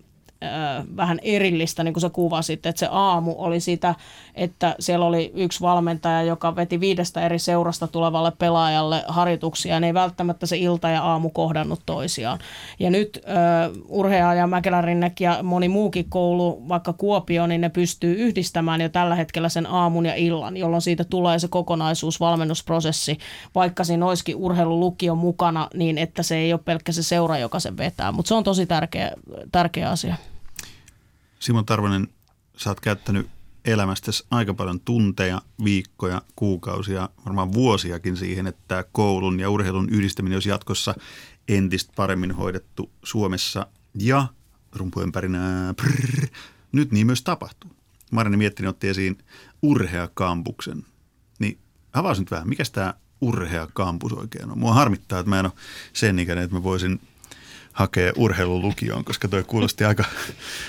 vähän 0.98 1.20
erillistä, 1.22 1.84
niin 1.84 1.94
kuin 1.94 2.02
sä 2.02 2.10
kuvasit, 2.10 2.66
että 2.66 2.80
se 2.80 2.88
aamu 2.92 3.36
oli 3.38 3.60
sitä, 3.60 3.96
että 4.36 4.76
siellä 4.80 5.06
oli 5.06 5.32
yksi 5.36 5.62
valmentaja, 5.62 6.24
joka 6.24 6.56
veti 6.56 6.80
viidestä 6.80 7.22
eri 7.22 7.40
seurasta 7.40 7.88
tulevalle 7.88 8.32
pelaajalle 8.32 9.04
harjoituksia, 9.08 9.80
ne 9.80 9.88
ei 9.88 9.94
välttämättä 9.94 10.46
se 10.46 10.58
ilta 10.58 10.90
ja 10.90 11.04
aamu 11.04 11.30
kohdannut 11.30 11.80
toisiaan. 11.86 12.40
Ja 12.80 12.90
nyt 12.90 13.22
uh, 13.26 13.98
Urhea 14.00 14.34
ja 14.34 14.48
Mäkelärinnek 14.48 15.20
ja 15.20 15.40
moni 15.44 15.68
muukin 15.68 16.06
koulu, 16.10 16.64
vaikka 16.70 16.94
Kuopio, 16.94 17.48
niin 17.48 17.62
ne 17.62 17.70
pystyy 17.70 18.16
yhdistämään 18.16 18.82
jo 18.82 18.90
tällä 18.90 19.16
hetkellä 19.16 19.50
sen 19.50 19.66
aamun 19.66 20.06
ja 20.06 20.16
illan, 20.16 20.58
jolloin 20.58 20.82
siitä 20.82 21.04
tulee 21.04 21.40
se 21.40 21.48
kokonaisuus, 21.48 22.20
valmennusprosessi, 22.20 23.18
vaikka 23.56 23.84
siinä 23.84 24.06
olisikin 24.06 24.36
urheilulukio 24.36 25.16
mukana, 25.16 25.68
niin 25.74 25.98
että 25.98 26.24
se 26.24 26.38
ei 26.38 26.54
ole 26.54 26.62
pelkkä 26.66 26.92
se 26.92 27.04
seura, 27.04 27.38
joka 27.38 27.60
sen 27.60 27.78
vetää. 27.78 28.12
Mutta 28.12 28.28
se 28.28 28.36
on 28.36 28.44
tosi 28.44 28.66
tärkeä, 28.66 29.12
tärkeä 29.52 29.90
asia. 29.90 30.16
Simon 31.46 31.66
Tarvonen, 31.66 32.08
sä 32.58 32.70
oot 32.70 32.80
käyttänyt 32.80 33.28
elämästäsi 33.66 34.26
aika 34.32 34.54
paljon 34.54 34.80
tunteja, 34.80 35.42
viikkoja, 35.64 36.22
kuukausia, 36.36 37.10
varmaan 37.26 37.54
vuosiakin 37.54 38.18
siihen, 38.18 38.48
että 38.48 38.86
koulun 38.92 39.40
ja 39.40 39.50
urheilun 39.50 39.90
yhdistäminen 39.90 40.36
olisi 40.36 40.50
jatkossa 40.50 40.96
entistä 41.48 41.94
paremmin 41.96 42.32
hoidettu 42.32 42.92
Suomessa 43.04 43.68
ja 44.00 44.28
rumpujen 44.76 45.12
pärinää, 45.12 45.74
prrr, 45.74 46.28
nyt 46.72 46.92
niin 46.92 47.06
myös 47.06 47.22
tapahtuu. 47.22 47.72
Marini 48.12 48.38
Miettinen 48.38 48.70
otti 48.70 48.88
esiin 48.88 49.18
urheakampuksen. 49.62 50.86
Niin 51.40 51.60
avaa 51.94 52.14
nyt 52.20 52.32
vähän, 52.32 52.50
mikä 52.50 52.64
tämä 52.72 52.94
urheakampus 53.22 54.14
oikein 54.14 54.52
on? 54.52 54.60
Mua 54.60 54.74
harmittaa, 54.74 55.20
että 55.20 55.30
mä 55.30 55.40
en 55.40 55.46
ole 55.46 55.54
sen 55.94 56.20
ikäinen, 56.20 56.44
että 56.44 56.56
mä 56.56 56.64
voisin– 56.64 57.00
hakee 57.76 58.14
urheilulukioon, 58.16 59.06
koska 59.06 59.28
toi 59.28 59.44
kuulosti 59.44 59.86
aika, 59.86 60.04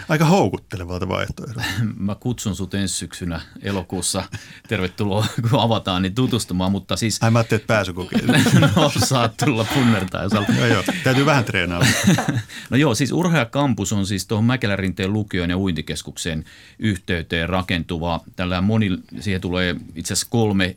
aika 0.09 0.25
houkuttelevalta 0.25 1.09
vaihtoehdolta. 1.09 1.69
Mä 1.97 2.15
kutsun 2.15 2.57
sut 2.57 2.75
ensi 2.75 2.95
syksynä 2.95 3.41
elokuussa, 3.63 4.25
tervetuloa 4.69 5.27
kun 5.51 5.61
avataan, 5.61 6.03
niin 6.03 6.15
tutustumaan, 6.15 6.73
mutta 6.73 6.97
siis... 6.97 7.23
Ai 7.23 7.31
mä 7.31 7.39
ajattelin, 7.39 7.61
että 7.61 7.75
pääsykokeilu. 7.75 8.33
no 8.77 8.93
saat 8.97 9.37
tulla 9.45 9.67
punnertaa. 9.75 10.23
joo, 10.59 10.67
joo, 10.67 10.83
täytyy 11.05 11.27
vähän 11.27 11.45
treenaa. 11.45 11.87
no 12.71 12.77
joo, 12.77 12.95
siis 12.95 13.13
Urhea-kampus 13.13 13.93
on 13.93 14.07
siis 14.07 14.27
tuohon 14.27 14.45
Mäkelärinteen 14.45 15.13
lukioon 15.13 15.51
ja 15.51 15.59
uintikeskuksen 15.59 16.45
yhteyteen 16.79 17.49
rakentuva. 17.49 18.21
Tällä 18.37 18.61
moni, 18.61 18.99
siihen 19.21 19.41
tulee 19.41 19.77
itse 19.95 20.13
asiassa 20.13 20.31
kolme 20.31 20.77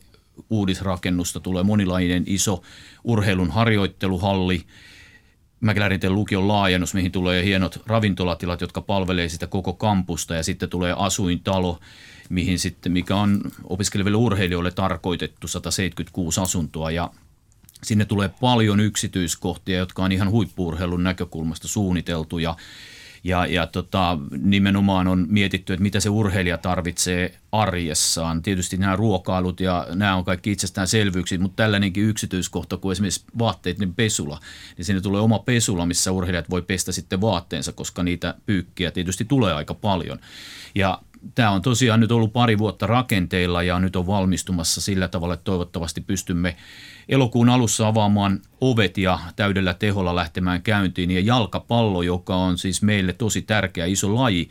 uudisrakennusta, 0.50 1.39
tulee 1.39 1.63
monilainen 1.63 2.24
iso 2.25 2.63
urheilun 3.03 3.51
harjoitteluhalli, 3.51 4.65
Mäkelärinten 5.61 6.15
lukion 6.15 6.47
laajennus, 6.47 6.93
mihin 6.93 7.11
tulee 7.11 7.43
hienot 7.43 7.81
ravintolatilat, 7.85 8.61
jotka 8.61 8.81
palvelee 8.81 9.29
sitä 9.29 9.47
koko 9.47 9.73
kampusta 9.73 10.35
ja 10.35 10.43
sitten 10.43 10.69
tulee 10.69 10.93
asuintalo, 10.97 11.79
mihin 12.29 12.59
sitten, 12.59 12.91
mikä 12.91 13.15
on 13.15 13.41
opiskeleville 13.63 14.17
urheilijoille 14.17 14.71
tarkoitettu 14.71 15.47
176 15.47 16.41
asuntoa 16.41 16.91
ja 16.91 17.11
sinne 17.83 18.05
tulee 18.05 18.29
paljon 18.41 18.79
yksityiskohtia, 18.79 19.77
jotka 19.77 20.03
on 20.03 20.11
ihan 20.11 20.31
huippuurheilun 20.31 21.03
näkökulmasta 21.03 21.67
suunniteltu 21.67 22.39
ja 22.39 22.55
Ja, 23.23 23.45
ja 23.45 23.67
tota, 23.67 24.17
nimenomaan 24.41 25.07
on 25.07 25.25
mietitty, 25.29 25.73
että 25.73 25.83
mitä 25.83 25.99
se 25.99 26.09
urheilija 26.09 26.57
tarvitsee 26.57 27.35
arjessaan. 27.51 28.41
Tietysti 28.41 28.77
nämä 28.77 28.95
ruokailut 28.95 29.59
ja 29.59 29.88
nämä 29.95 30.15
on 30.15 30.25
kaikki 30.25 30.51
itsestäänselvyyksiä, 30.51 31.39
mutta 31.39 31.63
tällainenkin 31.63 32.03
yksityiskohta 32.03 32.77
kuin 32.77 32.91
esimerkiksi 32.91 33.25
vaatteiden 33.39 33.93
pesula, 33.93 34.39
niin 34.77 34.85
sinne 34.85 35.01
tulee 35.01 35.21
oma 35.21 35.39
pesula, 35.39 35.85
missä 35.85 36.11
urheilijat 36.11 36.49
voi 36.49 36.61
pestä 36.61 36.91
sitten 36.91 37.21
vaatteensa, 37.21 37.71
koska 37.71 38.03
niitä 38.03 38.35
pyykkiä 38.45 38.91
tietysti 38.91 39.25
tulee 39.25 39.53
aika 39.53 39.73
paljon. 39.73 40.19
Ja 40.75 41.01
tämä 41.35 41.51
on 41.51 41.61
tosiaan 41.61 41.99
nyt 41.99 42.11
ollut 42.11 42.33
pari 42.33 42.57
vuotta 42.57 42.88
rakenteilla 42.88 43.63
ja 43.63 43.79
nyt 43.79 43.95
on 43.95 44.07
valmistumassa 44.07 44.81
sillä 44.81 45.07
tavalla, 45.07 45.33
että 45.33 45.43
toivottavasti 45.43 46.01
pystymme 46.01 46.55
elokuun 47.09 47.49
alussa 47.49 47.87
avaamaan 47.87 48.39
ovet 48.61 48.97
ja 48.97 49.19
täydellä 49.35 49.73
teholla 49.73 50.15
lähtemään 50.15 50.61
käyntiin. 50.61 51.11
Ja 51.11 51.19
jalkapallo, 51.19 52.01
joka 52.01 52.35
on 52.35 52.57
siis 52.57 52.81
meille 52.81 53.13
tosi 53.13 53.41
tärkeä 53.41 53.85
iso 53.85 54.15
laji, 54.15 54.49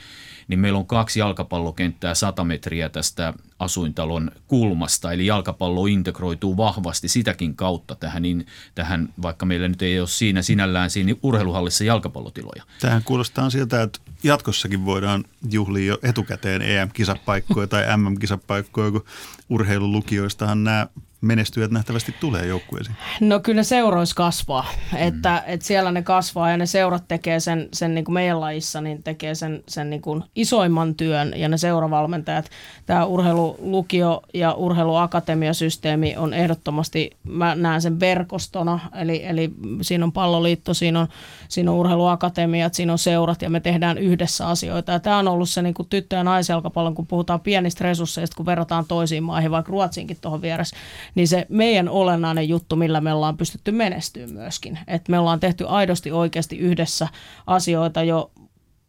niin 0.48 0.60
meillä 0.60 0.78
on 0.78 0.86
kaksi 0.86 1.20
jalkapallokenttää 1.20 2.14
100 2.14 2.44
metriä 2.44 2.88
tästä 2.88 3.34
asuintalon 3.58 4.30
kulmasta. 4.46 5.12
Eli 5.12 5.26
jalkapallo 5.26 5.86
integroituu 5.86 6.56
vahvasti 6.56 7.08
sitäkin 7.08 7.56
kautta 7.56 7.94
tähän, 7.94 8.22
niin, 8.22 8.46
tähän 8.74 9.08
vaikka 9.22 9.46
meillä 9.46 9.68
nyt 9.68 9.82
ei 9.82 10.00
ole 10.00 10.08
siinä 10.08 10.42
sinällään 10.42 10.90
siinä 10.90 11.14
urheiluhallissa 11.22 11.84
jalkapallotiloja. 11.84 12.62
Tähän 12.80 13.02
kuulostaa 13.04 13.50
siltä, 13.50 13.82
että 13.82 13.98
jatkossakin 14.22 14.84
voidaan 14.84 15.24
juhlia 15.50 15.86
jo 15.86 15.98
etukäteen 16.02 16.62
EM-kisapaikkoja 16.62 17.66
tai 17.66 17.84
MM-kisapaikkoja, 17.96 18.90
kun 18.90 19.04
urheilulukioistahan 19.48 20.64
nämä 20.64 20.86
menestyjät 21.20 21.70
nähtävästi 21.70 22.14
tulee 22.20 22.46
joukkueisiin? 22.46 22.96
No 23.20 23.40
kyllä 23.40 23.56
ne 23.56 23.64
seuroissa 23.64 24.14
kasvaa, 24.14 24.66
mm. 24.92 24.98
että, 24.98 25.42
että 25.46 25.66
siellä 25.66 25.92
ne 25.92 26.02
kasvaa 26.02 26.50
ja 26.50 26.56
ne 26.56 26.66
seurat 26.66 27.04
tekee 27.08 27.40
sen, 27.40 27.68
sen 27.72 27.94
niin 27.94 28.04
kuin 28.04 28.12
meidän 28.12 28.40
lajissa, 28.40 28.80
niin 28.80 29.02
tekee 29.02 29.34
sen, 29.34 29.62
sen 29.68 29.90
niin 29.90 30.02
kuin 30.02 30.24
isoimman 30.34 30.94
työn 30.94 31.32
ja 31.36 31.48
ne 31.48 31.56
seuravalmentajat. 31.56 32.50
Tämä 32.86 33.04
urheilulukio 33.04 34.22
ja 34.34 34.52
urheiluakatemiasysteemi 34.52 36.16
on 36.16 36.34
ehdottomasti, 36.34 37.10
mä 37.24 37.54
näen 37.54 37.82
sen 37.82 38.00
verkostona, 38.00 38.80
eli, 38.94 39.24
eli 39.24 39.50
siinä 39.82 40.04
on 40.04 40.12
palloliitto, 40.12 40.74
siinä 40.74 41.00
on, 41.00 41.08
siinä 41.48 41.70
on 41.70 41.76
urheiluakatemiat, 41.76 42.74
siinä 42.74 42.92
on 42.92 42.98
seurat 42.98 43.42
ja 43.42 43.50
me 43.50 43.60
tehdään 43.60 43.98
yhdessä 43.98 44.48
asioita. 44.48 44.92
Ja 44.92 45.00
tämä 45.00 45.18
on 45.18 45.28
ollut 45.28 45.48
se 45.48 45.62
niin 45.62 45.74
kuin 45.74 45.88
tyttö- 45.88 46.16
ja 46.16 46.24
naisjalkapallon, 46.24 46.94
kun 46.94 47.06
puhutaan 47.06 47.40
pienistä 47.40 47.84
resursseista, 47.84 48.36
kun 48.36 48.46
verrataan 48.46 48.84
toisiin 48.88 49.22
maihin, 49.22 49.50
vaikka 49.50 49.70
Ruotsinkin 49.70 50.18
tuohon 50.20 50.42
vieressä, 50.42 50.76
niin 51.14 51.28
se 51.28 51.46
meidän 51.48 51.88
olennainen 51.88 52.48
juttu, 52.48 52.76
millä 52.76 53.00
me 53.00 53.12
ollaan 53.12 53.36
pystytty 53.36 53.72
menestyä 53.72 54.26
myöskin. 54.26 54.78
Että 54.86 55.10
me 55.10 55.18
ollaan 55.18 55.40
tehty 55.40 55.64
aidosti 55.68 56.10
oikeasti 56.10 56.58
yhdessä 56.58 57.08
asioita 57.46 58.02
jo 58.02 58.30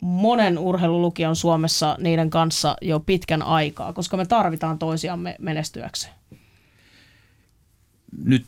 monen 0.02 0.58
urheilulukion 0.58 1.36
Suomessa 1.36 1.98
niiden 2.00 2.30
kanssa 2.30 2.76
jo 2.82 3.00
pitkän 3.00 3.42
aikaa, 3.42 3.94
koska 3.94 4.18
me 4.18 4.26
tarvitaan 4.26 4.80
toisiamme 4.80 5.36
menestyäkseen. 5.40 6.14
Nyt 8.24 8.46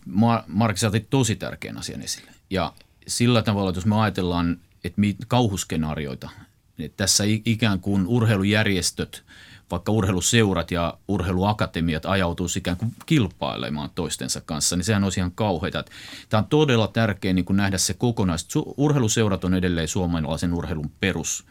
Mark, 0.48 0.78
sä 0.78 0.92
tosi 1.10 1.36
tärkeän 1.36 1.78
asian 1.78 2.02
esille. 2.02 2.32
Ja 2.50 2.74
sillä 3.08 3.42
tavalla, 3.42 3.70
että 3.70 3.78
jos 3.78 3.86
me 3.86 4.02
ajatellaan, 4.02 4.58
että 4.84 5.02
kauhuskenaarioita, 5.28 6.30
että 6.80 6.98
tässä 6.98 7.24
ikään 7.46 7.80
kuin 7.80 8.08
urheilujärjestöt– 8.08 9.24
vaikka 9.72 9.92
urheiluseurat 9.92 10.72
ja 10.72 10.98
urheiluakatemiat 11.08 12.06
ajautuu 12.06 12.48
ikään 12.58 12.78
kuin 12.78 12.92
kilpailemaan 13.06 13.90
toistensa 13.96 14.42
kanssa, 14.42 14.76
niin 14.76 14.84
sehän 14.86 15.04
olisi 15.04 15.20
ihan 15.20 15.32
kauheita. 15.32 15.84
Tämä 16.30 16.42
on 16.42 16.48
todella 16.48 16.88
tärkeää 16.88 17.34
niin 17.34 17.46
kuin 17.46 17.58
nähdä 17.58 17.78
se 17.78 17.94
kokonaisuus. 17.94 18.66
Urheiluseurat 18.78 19.44
on 19.44 19.54
edelleen 19.54 19.88
suomalaisen 19.88 20.54
urheilun 20.54 20.92
perus, 21.00 21.46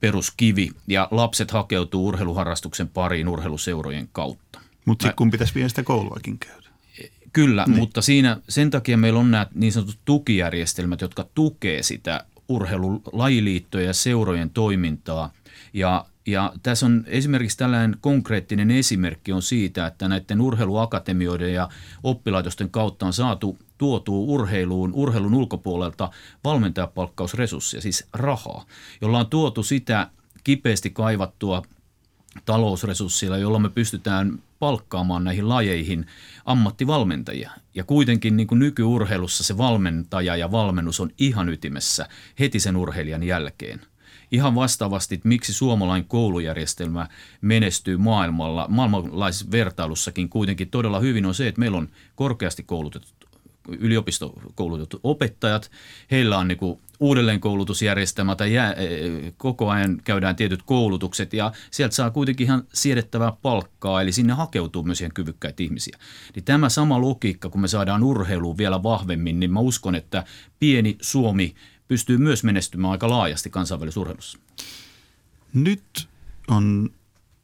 peruskivi 0.00 0.70
ja 0.86 1.08
lapset 1.10 1.50
hakeutuu 1.50 2.06
urheiluharrastuksen 2.06 2.88
pariin 2.88 3.28
urheiluseurojen 3.28 4.08
kautta. 4.12 4.60
Mutta 4.84 5.02
sitten 5.02 5.16
kun 5.16 5.30
pitäisi 5.30 5.54
vielä 5.54 5.68
sitä 5.68 5.82
kouluakin 5.82 6.38
käydä. 6.38 6.68
Kyllä, 7.32 7.64
niin. 7.66 7.78
mutta 7.78 8.02
siinä, 8.02 8.40
sen 8.48 8.70
takia 8.70 8.96
meillä 8.96 9.20
on 9.20 9.30
nämä 9.30 9.46
niin 9.54 9.72
sanotut 9.72 9.98
tukijärjestelmät, 10.04 11.00
jotka 11.00 11.26
tukee 11.34 11.82
sitä 11.82 12.24
urheilulajiliittoja 12.48 13.86
ja 13.86 13.92
seurojen 13.92 14.50
toimintaa. 14.50 15.32
Ja 15.72 16.04
ja 16.28 16.52
tässä 16.62 16.86
on 16.86 17.04
esimerkiksi 17.06 17.58
tällainen 17.58 17.96
konkreettinen 18.00 18.70
esimerkki 18.70 19.32
on 19.32 19.42
siitä, 19.42 19.86
että 19.86 20.08
näiden 20.08 20.40
urheiluakatemioiden 20.40 21.54
ja 21.54 21.68
oppilaitosten 22.02 22.70
kautta 22.70 23.06
on 23.06 23.12
saatu 23.12 23.58
tuotua 23.78 24.18
urheiluun, 24.18 24.92
urheilun 24.94 25.34
ulkopuolelta 25.34 26.10
valmentajapalkkausresursseja, 26.44 27.80
siis 27.80 28.06
rahaa, 28.12 28.64
jolla 29.00 29.18
on 29.18 29.26
tuotu 29.26 29.62
sitä 29.62 30.10
kipeästi 30.44 30.90
kaivattua 30.90 31.62
talousresurssilla, 32.44 33.38
jolla 33.38 33.58
me 33.58 33.68
pystytään 33.68 34.38
palkkaamaan 34.58 35.24
näihin 35.24 35.48
lajeihin 35.48 36.06
ammattivalmentajia. 36.44 37.50
Ja 37.74 37.84
kuitenkin 37.84 38.36
niin 38.36 38.46
kuin 38.46 38.58
nykyurheilussa 38.58 39.44
se 39.44 39.58
valmentaja 39.58 40.36
ja 40.36 40.50
valmennus 40.50 41.00
on 41.00 41.10
ihan 41.18 41.48
ytimessä 41.48 42.08
heti 42.38 42.60
sen 42.60 42.76
urheilijan 42.76 43.22
jälkeen– 43.22 43.80
ihan 44.32 44.54
vastaavasti, 44.54 45.14
että 45.14 45.28
miksi 45.28 45.52
suomalainen 45.52 46.08
koulujärjestelmä 46.08 47.08
menestyy 47.40 47.96
maailmalla, 47.96 48.66
maailmanlaisessa 48.68 49.50
vertailussakin 49.50 50.28
kuitenkin 50.28 50.70
todella 50.70 51.00
hyvin 51.00 51.26
on 51.26 51.34
se, 51.34 51.48
että 51.48 51.58
meillä 51.58 51.78
on 51.78 51.88
korkeasti 52.14 52.62
koulutetut 52.62 53.17
yliopistokoulutetut 53.78 55.00
opettajat. 55.02 55.70
Heillä 56.10 56.38
on 56.38 56.48
niin 56.48 56.58
kuin 56.58 56.80
uudelleenkoulutusjärjestelmä 57.00 58.36
tai 58.36 58.54
jää, 58.54 58.72
e, 58.72 58.86
koko 59.36 59.70
ajan 59.70 60.00
käydään 60.04 60.36
tietyt 60.36 60.62
koulutukset 60.62 61.32
ja 61.32 61.52
sieltä 61.70 61.94
saa 61.94 62.10
kuitenkin 62.10 62.44
ihan 62.44 62.64
siedettävää 62.72 63.32
palkkaa, 63.42 64.02
eli 64.02 64.12
sinne 64.12 64.32
hakeutuu 64.32 64.82
myös 64.82 65.00
ihan 65.00 65.14
kyvykkäitä 65.14 65.62
ihmisiä. 65.62 65.98
Niin 66.34 66.44
tämä 66.44 66.68
sama 66.68 67.00
logiikka, 67.00 67.48
kun 67.48 67.60
me 67.60 67.68
saadaan 67.68 68.02
urheiluun 68.02 68.58
vielä 68.58 68.82
vahvemmin, 68.82 69.40
niin 69.40 69.52
mä 69.52 69.60
uskon, 69.60 69.94
että 69.94 70.24
pieni 70.60 70.96
Suomi 71.00 71.54
pystyy 71.88 72.18
myös 72.18 72.44
menestymään 72.44 72.92
aika 72.92 73.10
laajasti 73.10 73.50
kansainvälisessä 73.50 74.00
urheilussa. 74.00 74.38
Nyt 75.54 76.08
on 76.48 76.90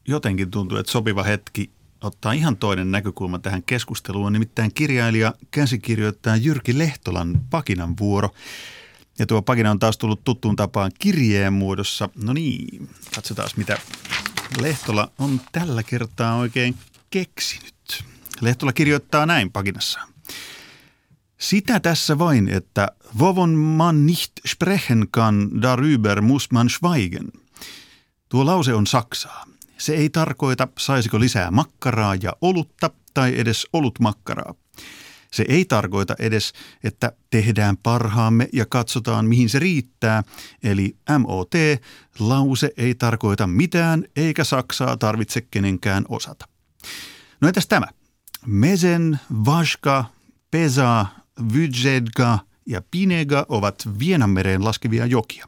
jotenkin 0.07 0.51
tuntuu, 0.51 0.77
että 0.77 0.91
sopiva 0.91 1.23
hetki 1.23 1.69
ottaa 2.05 2.33
ihan 2.33 2.57
toinen 2.57 2.91
näkökulma 2.91 3.39
tähän 3.39 3.63
keskusteluun, 3.63 4.33
nimittäin 4.33 4.73
kirjailija, 4.73 5.33
käsikirjoittaja 5.51 6.35
Jyrki 6.35 6.77
Lehtolan 6.77 7.41
Pakinan 7.49 7.97
vuoro. 7.99 8.29
Ja 9.19 9.25
tuo 9.25 9.41
Pakina 9.41 9.71
on 9.71 9.79
taas 9.79 9.97
tullut 9.97 10.23
tuttuun 10.23 10.55
tapaan 10.55 10.91
kirjeen 10.99 11.53
muodossa. 11.53 12.09
No 12.23 12.33
niin, 12.33 12.89
katsotaan 13.15 13.49
mitä 13.57 13.77
Lehtola 14.61 15.11
on 15.19 15.41
tällä 15.51 15.83
kertaa 15.83 16.35
oikein 16.35 16.75
keksinyt. 17.09 18.03
Lehtola 18.41 18.73
kirjoittaa 18.73 19.25
näin 19.25 19.51
Pakinassaan. 19.51 20.09
Sitä 21.37 21.79
tässä 21.79 22.17
vain, 22.19 22.49
että 22.49 22.87
wovon 23.19 23.49
man 23.49 24.05
nicht 24.05 24.31
sprechen 24.47 25.07
kann, 25.11 25.49
darüber 25.61 26.21
muss 26.21 26.51
man 26.51 26.69
schweigen. 26.69 27.31
Tuo 28.29 28.45
lause 28.45 28.73
on 28.73 28.87
saksaa. 28.87 29.45
Se 29.77 29.95
ei 29.95 30.09
tarkoita, 30.09 30.67
saisiko 30.77 31.19
lisää 31.19 31.51
makkaraa 31.51 32.15
ja 32.21 32.33
olutta 32.41 32.89
tai 33.13 33.39
edes 33.39 33.67
olutmakkaraa. 33.73 34.53
Se 35.31 35.45
ei 35.49 35.65
tarkoita 35.65 36.15
edes, 36.19 36.53
että 36.83 37.11
tehdään 37.29 37.77
parhaamme 37.77 38.49
ja 38.53 38.65
katsotaan 38.65 39.25
mihin 39.25 39.49
se 39.49 39.59
riittää, 39.59 40.23
eli 40.63 40.97
MOT, 41.19 41.51
lause 42.19 42.71
ei 42.77 42.95
tarkoita 42.95 43.47
mitään 43.47 44.05
eikä 44.15 44.43
saksaa 44.43 44.97
tarvitse 44.97 45.41
kenenkään 45.41 46.05
osata. 46.09 46.47
No 47.41 47.47
entäs 47.47 47.67
tämä? 47.67 47.87
Mesen, 48.45 49.19
Vaska, 49.45 50.05
Pesa, 50.51 51.05
Vyjedga 51.53 52.39
ja 52.65 52.81
Pinega 52.91 53.45
ovat 53.49 53.83
Vienanmereen 53.99 54.63
laskevia 54.63 55.05
jokia. 55.05 55.47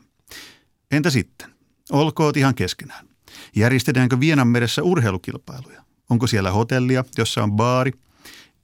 Entä 0.91 1.09
sitten? 1.09 1.49
Olkoot 1.91 2.37
ihan 2.37 2.55
keskenään. 2.55 3.06
Järjestetäänkö 3.55 4.19
Vienanmeressä 4.19 4.83
urheilukilpailuja? 4.83 5.83
Onko 6.09 6.27
siellä 6.27 6.51
hotellia, 6.51 7.03
jossa 7.17 7.43
on 7.43 7.51
baari? 7.51 7.91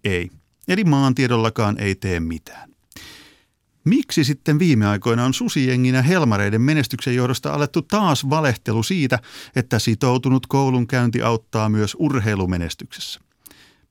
Ei. 0.03 0.29
Eli 0.67 0.83
maantiedollakaan 0.83 1.79
ei 1.79 1.95
tee 1.95 2.19
mitään. 2.19 2.73
Miksi 3.85 4.23
sitten 4.23 4.59
viime 4.59 4.87
aikoina 4.87 5.25
on 5.25 5.33
susijenginä 5.33 6.01
Helmareiden 6.01 6.61
menestyksen 6.61 7.15
johdosta 7.15 7.53
alettu 7.53 7.81
taas 7.81 8.29
valehtelu 8.29 8.83
siitä, 8.83 9.19
että 9.55 9.79
sitoutunut 9.79 10.47
koulunkäynti 10.47 11.21
auttaa 11.21 11.69
myös 11.69 11.95
urheilumenestyksessä? 11.99 13.19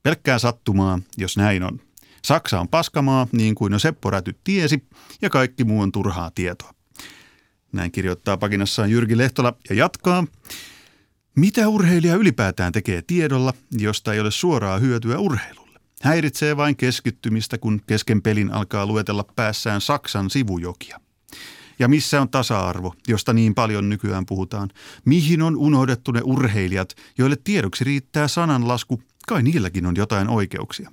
Pelkkää 0.03 0.39
sattumaa, 0.39 0.99
jos 1.17 1.37
näin 1.37 1.63
on. 1.63 1.79
Saksa 2.25 2.59
on 2.59 2.67
paskamaa, 2.67 3.27
niin 3.31 3.55
kuin 3.55 3.73
jo 3.73 3.79
Seppo 3.79 4.09
Räty 4.09 4.35
tiesi, 4.43 4.83
ja 5.21 5.29
kaikki 5.29 5.63
muu 5.63 5.81
on 5.81 5.91
turhaa 5.91 6.31
tietoa. 6.35 6.73
Näin 7.71 7.91
kirjoittaa 7.91 8.37
pakinassaan 8.37 8.91
Jyrki 8.91 9.17
Lehtola 9.17 9.53
ja 9.69 9.75
jatkaa. 9.75 10.27
Mitä 11.35 11.67
urheilija 11.67 12.15
ylipäätään 12.15 12.71
tekee 12.71 13.01
tiedolla, 13.01 13.53
josta 13.71 14.13
ei 14.13 14.19
ole 14.19 14.31
suoraa 14.31 14.79
hyötyä 14.79 15.19
urheilulle? 15.19 15.79
Häiritsee 16.01 16.57
vain 16.57 16.75
keskittymistä, 16.75 17.57
kun 17.57 17.81
kesken 17.87 18.21
pelin 18.21 18.51
alkaa 18.51 18.85
luetella 18.85 19.25
päässään 19.35 19.81
Saksan 19.81 20.29
sivujokia. 20.29 20.99
Ja 21.79 21.87
missä 21.87 22.21
on 22.21 22.29
tasa-arvo, 22.29 22.93
josta 23.07 23.33
niin 23.33 23.55
paljon 23.55 23.89
nykyään 23.89 24.25
puhutaan? 24.25 24.69
Mihin 25.05 25.41
on 25.41 25.57
unohdettu 25.57 26.11
ne 26.11 26.21
urheilijat, 26.23 26.95
joille 27.17 27.37
tiedoksi 27.43 27.83
riittää 27.83 28.27
sananlasku, 28.27 29.03
kai 29.27 29.43
niilläkin 29.43 29.85
on 29.85 29.95
jotain 29.95 30.29
oikeuksia? 30.29 30.91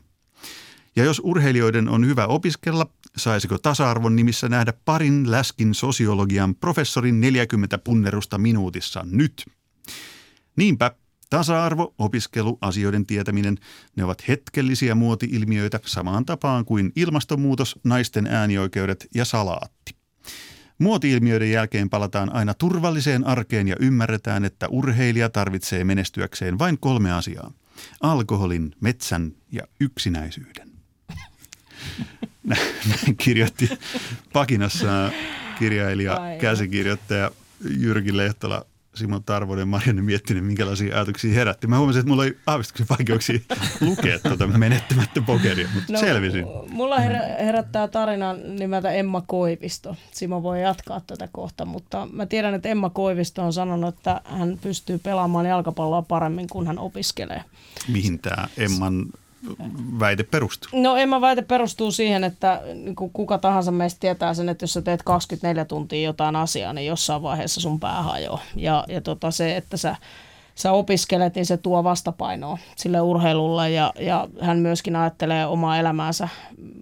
Ja 0.97 1.05
jos 1.05 1.21
urheilijoiden 1.25 1.89
on 1.89 2.07
hyvä 2.07 2.27
opiskella, 2.27 2.87
saisiko 3.17 3.59
tasa-arvon 3.59 4.17
nimissä 4.17 4.49
nähdä 4.49 4.73
parin 4.85 5.31
läskin 5.31 5.75
sosiologian 5.75 6.55
professorin 6.55 7.21
40 7.21 7.79
punnerusta 7.79 8.39
minuutissa 8.39 9.05
nyt? 9.11 9.45
Niinpä 10.61 10.95
Tasa-arvo, 11.31 11.95
opiskelu, 11.99 12.59
asioiden 12.61 13.07
tietäminen, 13.07 13.59
ne 13.97 14.05
ovat 14.05 14.29
hetkellisiä 14.29 14.95
muoti-ilmiöitä 14.95 15.81
samaan 15.87 16.25
tapaan 16.25 16.65
kuin 16.65 16.93
ilmastonmuutos, 16.97 17.79
naisten 17.85 18.27
äänioikeudet 18.27 19.07
ja 19.15 19.25
salaatti. 19.25 19.95
Muoti-ilmiöiden 20.79 21.51
jälkeen 21.51 21.91
palataan 21.91 22.35
aina 22.35 22.55
turvalliseen 22.55 23.27
arkeen 23.27 23.69
ja 23.69 23.77
ymmärretään, 23.81 24.45
että 24.45 24.69
urheilija 24.69 25.29
tarvitsee 25.29 25.85
menestyäkseen 25.85 26.59
vain 26.59 26.79
kolme 26.79 27.13
asiaa. 27.13 27.53
Alkoholin, 28.01 28.75
metsän 28.81 29.33
ja 29.53 29.63
yksinäisyyden. 29.81 30.71
Näin 32.91 33.17
kirjoitti 33.17 33.71
Pakinassa 34.33 35.11
kirjailija, 35.59 36.21
käsikirjoittaja 36.41 37.31
Jyrki 37.65 38.17
Lehtola 38.17 38.67
Simon 38.95 39.25
Tarvonen 39.25 39.63
ja 39.63 39.67
Marianne 39.67 40.03
miettinyt, 40.03 40.45
minkälaisia 40.45 40.95
ajatuksia 40.95 41.35
herätti. 41.35 41.67
Mä 41.67 41.79
huomasin, 41.79 42.01
että 42.01 42.09
mulla 42.09 42.23
oli 42.23 42.39
aavistuksen 42.47 42.87
vaikeuksia 42.91 43.39
lukea 43.81 44.19
tuota 44.19 44.47
menettämättä 44.47 45.23
pokeria, 45.23 45.69
mutta 45.75 45.93
no, 45.93 46.01
selvisin. 46.01 46.47
Mulla 46.69 46.99
herättää 47.41 47.89
tarina 47.89 48.33
nimeltä 48.33 48.91
Emma 48.91 49.23
Koivisto. 49.27 49.97
Simo 50.11 50.43
voi 50.43 50.63
jatkaa 50.63 51.01
tätä 51.07 51.29
kohta, 51.33 51.65
mutta 51.65 52.09
mä 52.13 52.27
tiedän, 52.27 52.55
että 52.55 52.69
Emma 52.69 52.91
Koivisto 52.91 53.43
on 53.43 53.53
sanonut, 53.53 53.95
että 53.97 54.21
hän 54.25 54.59
pystyy 54.63 54.99
pelaamaan 54.99 55.47
jalkapalloa 55.47 56.03
paremmin, 56.03 56.49
kun 56.49 56.67
hän 56.67 56.79
opiskelee. 56.79 57.45
Mihin 57.89 58.19
tämä 58.19 58.49
Emman 58.57 59.07
väite 60.01 60.23
perustuu? 60.23 60.83
No 60.83 60.97
Emma 60.97 61.21
väite 61.21 61.43
perustuu 61.43 61.93
siihen, 61.93 62.25
että 62.25 62.61
niin 62.75 62.95
kuka 63.13 63.39
tahansa 63.39 63.71
meistä 63.71 64.01
tietää 64.01 64.35
sen, 64.35 64.49
että 64.49 64.63
jos 64.63 64.73
sä 64.73 64.83
teet 64.83 65.03
24 65.03 65.65
tuntia 65.65 66.05
jotain 66.09 66.37
asiaa, 66.37 66.73
niin 66.73 66.87
jossain 66.87 67.23
vaiheessa 67.23 67.61
sun 67.61 67.81
pää 67.81 68.03
hajoaa. 68.03 68.43
Ja, 68.57 68.85
ja 68.89 69.01
tota 69.01 69.31
se, 69.31 69.57
että 69.57 69.77
sä 69.77 69.97
sä 70.61 70.73
opiskelet, 70.73 71.35
niin 71.35 71.47
se 71.47 71.57
tuo 71.57 71.85
vastapainoa 71.85 72.59
sille 72.77 73.01
urheilulle 73.01 73.71
ja, 73.71 73.93
ja 74.01 74.29
hän 74.41 74.59
myöskin 74.59 74.97
ajattelee 74.97 75.47
omaa 75.47 75.79
elämäänsä 75.79 76.29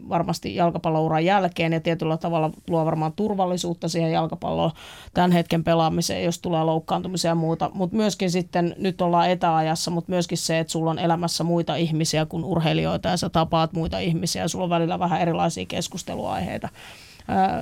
varmasti 0.09 0.55
jalkapallouran 0.55 1.25
jälkeen 1.25 1.73
ja 1.73 1.81
tietyllä 1.81 2.17
tavalla 2.17 2.51
luo 2.69 2.85
varmaan 2.85 3.13
turvallisuutta 3.13 3.89
siihen 3.89 4.13
jalkapalloon 4.13 4.71
tämän 5.15 5.33
hetken 5.33 5.65
pelaamiseen, 5.65 6.25
jos 6.25 6.39
tulee 6.39 6.65
loukkaantumisia 6.65 7.31
ja 7.31 7.35
muuta. 7.35 7.71
Mutta 7.75 7.97
myöskin 7.97 8.31
sitten, 8.31 8.75
nyt 8.79 9.01
ollaan 9.01 9.31
etäajassa, 9.31 9.91
mutta 9.91 10.13
myöskin 10.13 10.39
se, 10.39 10.59
että 10.59 10.71
sulla 10.71 10.91
on 10.91 10.99
elämässä 10.99 11.45
muita 11.45 11.77
ihmisiä 11.77 12.27
kuin 12.27 12.45
urheilijoita 12.45 13.09
ja 13.09 13.17
sä 13.17 13.29
tapaat 13.29 13.73
muita 13.73 13.99
ihmisiä 13.99 14.43
ja 14.43 14.49
sulla 14.49 14.65
on 14.65 14.71
välillä 14.71 14.99
vähän 14.99 15.21
erilaisia 15.21 15.67
keskusteluaiheita. 15.67 16.69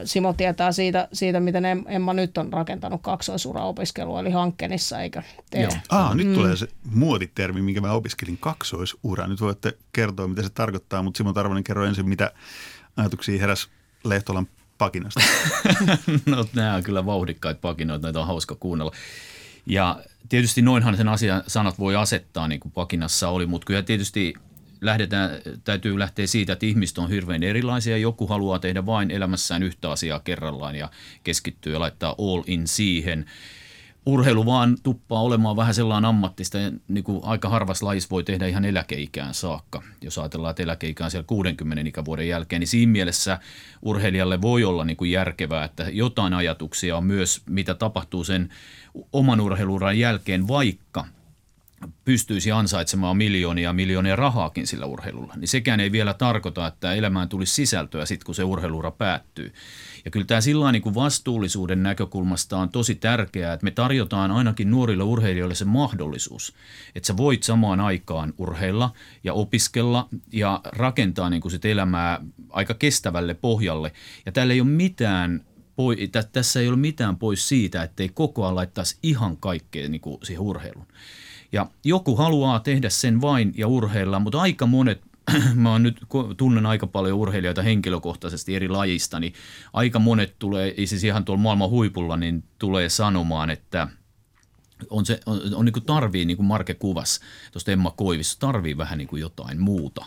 Simo 0.04 0.32
tietää 0.32 0.72
siitä, 0.72 1.08
siitä, 1.12 1.40
miten 1.40 1.64
Emma 1.88 2.12
nyt 2.14 2.38
on 2.38 2.52
rakentanut 2.52 3.02
kaksoisuraopiskelua, 3.02 4.20
eli 4.20 4.30
hankkeenissa, 4.30 5.00
eikö 5.00 5.22
tee? 5.50 5.62
Joo. 5.62 5.72
Aa, 5.88 6.14
nyt 6.14 6.26
mm. 6.26 6.34
tulee 6.34 6.56
se 6.56 6.68
muoditermi, 6.84 7.62
minkä 7.62 7.80
mä 7.80 7.92
opiskelin, 7.92 8.38
kaksoisura. 8.38 9.26
Nyt 9.26 9.40
voitte 9.40 9.78
kertoa, 9.92 10.28
mitä 10.28 10.42
se 10.42 10.50
tarkoittaa, 10.50 11.02
mutta 11.02 11.18
Simo 11.18 11.32
Tarvonen, 11.32 11.64
kerro 11.64 11.84
ensin, 11.84 12.08
mitä 12.08 12.32
ajatuksia 12.96 13.40
heräs 13.40 13.68
Lehtolan 14.04 14.48
pakinasta. 14.78 15.20
no 16.26 16.44
nämä 16.54 16.74
on 16.74 16.82
kyllä 16.82 17.06
vauhdikkaita 17.06 17.60
pakinoita, 17.60 18.06
näitä 18.06 18.20
on 18.20 18.26
hauska 18.26 18.54
kuunnella. 18.54 18.92
Ja 19.66 20.00
tietysti 20.28 20.62
noinhan 20.62 20.96
sen 20.96 21.08
asian 21.08 21.42
sanat 21.46 21.78
voi 21.78 21.96
asettaa, 21.96 22.48
niin 22.48 22.60
kuin 22.60 22.72
pakinassa 22.72 23.28
oli, 23.28 23.46
mutta 23.46 23.66
kyllä 23.66 23.82
tietysti 23.82 24.34
lähdetään, 24.80 25.30
täytyy 25.64 25.98
lähteä 25.98 26.26
siitä, 26.26 26.52
että 26.52 26.66
ihmiset 26.66 26.98
on 26.98 27.10
hirveän 27.10 27.42
erilaisia. 27.42 27.96
Joku 27.96 28.26
haluaa 28.26 28.58
tehdä 28.58 28.86
vain 28.86 29.10
elämässään 29.10 29.62
yhtä 29.62 29.90
asiaa 29.90 30.20
kerrallaan 30.20 30.76
ja 30.76 30.90
keskittyä 31.24 31.72
ja 31.72 31.80
laittaa 31.80 32.14
all 32.18 32.42
in 32.46 32.66
siihen. 32.68 33.26
Urheilu 34.06 34.46
vaan 34.46 34.76
tuppaa 34.82 35.22
olemaan 35.22 35.56
vähän 35.56 35.74
sellainen 35.74 36.08
ammattista, 36.08 36.58
niin 36.88 37.04
kuin 37.04 37.20
aika 37.24 37.48
harvas 37.48 37.82
lajis 37.82 38.10
voi 38.10 38.24
tehdä 38.24 38.46
ihan 38.46 38.64
eläkeikään 38.64 39.34
saakka. 39.34 39.82
Jos 40.00 40.18
ajatellaan, 40.18 40.50
että 40.50 40.62
eläkeikä 40.62 41.04
on 41.04 41.10
siellä 41.10 41.26
60 41.26 41.88
ikävuoden 41.88 42.28
jälkeen, 42.28 42.60
niin 42.60 42.68
siinä 42.68 42.92
mielessä 42.92 43.38
urheilijalle 43.82 44.42
voi 44.42 44.64
olla 44.64 44.84
niin 44.84 44.96
kuin 44.96 45.10
järkevää, 45.10 45.64
että 45.64 45.86
jotain 45.92 46.34
ajatuksia 46.34 46.96
on 46.96 47.04
myös, 47.04 47.42
mitä 47.50 47.74
tapahtuu 47.74 48.24
sen 48.24 48.48
oman 49.12 49.40
urheiluuran 49.40 49.98
jälkeen, 49.98 50.48
vaikka 50.48 51.04
pystyisi 52.04 52.52
ansaitsemaan 52.52 53.16
miljoonia 53.16 53.72
miljoonia 53.72 54.16
rahaakin 54.16 54.66
sillä 54.66 54.86
urheilulla, 54.86 55.34
niin 55.36 55.48
sekään 55.48 55.80
ei 55.80 55.92
vielä 55.92 56.14
tarkoita, 56.14 56.66
että 56.66 56.94
elämään 56.94 57.28
tulisi 57.28 57.54
sisältöä 57.54 58.06
sitten, 58.06 58.26
kun 58.26 58.34
se 58.34 58.44
urheiluura 58.44 58.90
päättyy. 58.90 59.52
Ja 60.04 60.10
kyllä 60.10 60.26
tämä 60.26 60.40
sillä 60.40 60.72
niin 60.72 60.94
vastuullisuuden 60.94 61.82
näkökulmasta 61.82 62.58
on 62.58 62.68
tosi 62.68 62.94
tärkeää, 62.94 63.52
että 63.52 63.64
me 63.64 63.70
tarjotaan 63.70 64.30
ainakin 64.30 64.70
nuorille 64.70 65.02
urheilijoille 65.02 65.54
se 65.54 65.64
mahdollisuus, 65.64 66.54
että 66.94 67.06
sä 67.06 67.16
voit 67.16 67.42
samaan 67.42 67.80
aikaan 67.80 68.34
urheilla 68.38 68.92
ja 69.24 69.32
opiskella 69.32 70.08
ja 70.32 70.60
rakentaa 70.64 71.30
niin 71.30 71.42
kuin 71.42 71.52
sit 71.52 71.64
elämää 71.64 72.20
aika 72.50 72.74
kestävälle 72.74 73.34
pohjalle. 73.34 73.92
Ja 74.26 74.32
täällä 74.32 74.54
ei 74.54 74.60
ole 74.60 74.68
mitään 74.68 75.44
tässä 76.32 76.60
ei 76.60 76.68
ole 76.68 76.76
mitään 76.76 77.16
pois 77.16 77.48
siitä, 77.48 77.82
että 77.82 78.02
ei 78.02 78.08
koko 78.08 78.44
ajan 78.44 78.54
laittaisi 78.54 78.98
ihan 79.02 79.36
kaikkea 79.36 79.88
niin 79.88 80.00
kuin 80.00 80.18
siihen 80.22 80.42
urheiluun. 80.42 80.86
Ja 81.52 81.66
joku 81.84 82.16
haluaa 82.16 82.60
tehdä 82.60 82.88
sen 82.88 83.20
vain 83.20 83.54
ja 83.56 83.68
urheilla, 83.68 84.18
mutta 84.18 84.40
aika 84.40 84.66
monet 84.66 85.00
mä 85.54 85.72
oon 85.72 85.82
nyt, 85.82 85.96
tunnen 86.36 86.66
aika 86.66 86.86
paljon 86.86 87.18
urheilijoita 87.18 87.62
henkilökohtaisesti 87.62 88.56
eri 88.56 88.68
lajista, 88.68 89.20
niin 89.20 89.34
aika 89.72 89.98
monet 89.98 90.34
tulee, 90.38 90.74
siis 90.84 91.04
ihan 91.04 91.24
tuolla 91.24 91.42
maailman 91.42 91.70
huipulla, 91.70 92.16
niin 92.16 92.44
tulee 92.58 92.88
sanomaan, 92.88 93.50
että 93.50 93.88
on 94.90 95.06
se, 95.06 95.20
on, 95.26 95.40
on 95.54 95.64
niin 95.64 95.72
kuin 95.72 95.84
tarvii, 95.84 96.24
niin 96.24 96.36
kuin 96.36 96.46
Marke 96.46 96.74
kuvasi 96.74 97.20
tuosta 97.52 97.72
Emma 97.72 97.90
Koivissa, 97.90 98.40
tarvii 98.40 98.76
vähän 98.76 98.98
niin 98.98 99.08
kuin 99.08 99.20
jotain 99.20 99.60
muuta. 99.60 100.06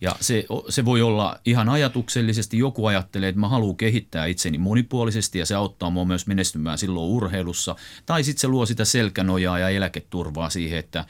Ja 0.00 0.16
se, 0.20 0.46
se 0.68 0.84
voi 0.84 1.02
olla 1.02 1.38
ihan 1.44 1.68
ajatuksellisesti, 1.68 2.58
joku 2.58 2.86
ajattelee, 2.86 3.28
että 3.28 3.40
mä 3.40 3.48
haluan 3.48 3.76
kehittää 3.76 4.26
itseni 4.26 4.58
monipuolisesti 4.58 5.38
ja 5.38 5.46
se 5.46 5.54
auttaa 5.54 5.90
mua 5.90 6.04
myös 6.04 6.26
menestymään 6.26 6.78
silloin 6.78 7.10
urheilussa. 7.10 7.76
Tai 8.06 8.24
sitten 8.24 8.40
se 8.40 8.48
luo 8.48 8.66
sitä 8.66 8.84
selkänojaa 8.84 9.58
ja 9.58 9.68
eläketurvaa 9.68 10.50
siihen, 10.50 10.78
että 10.78 11.04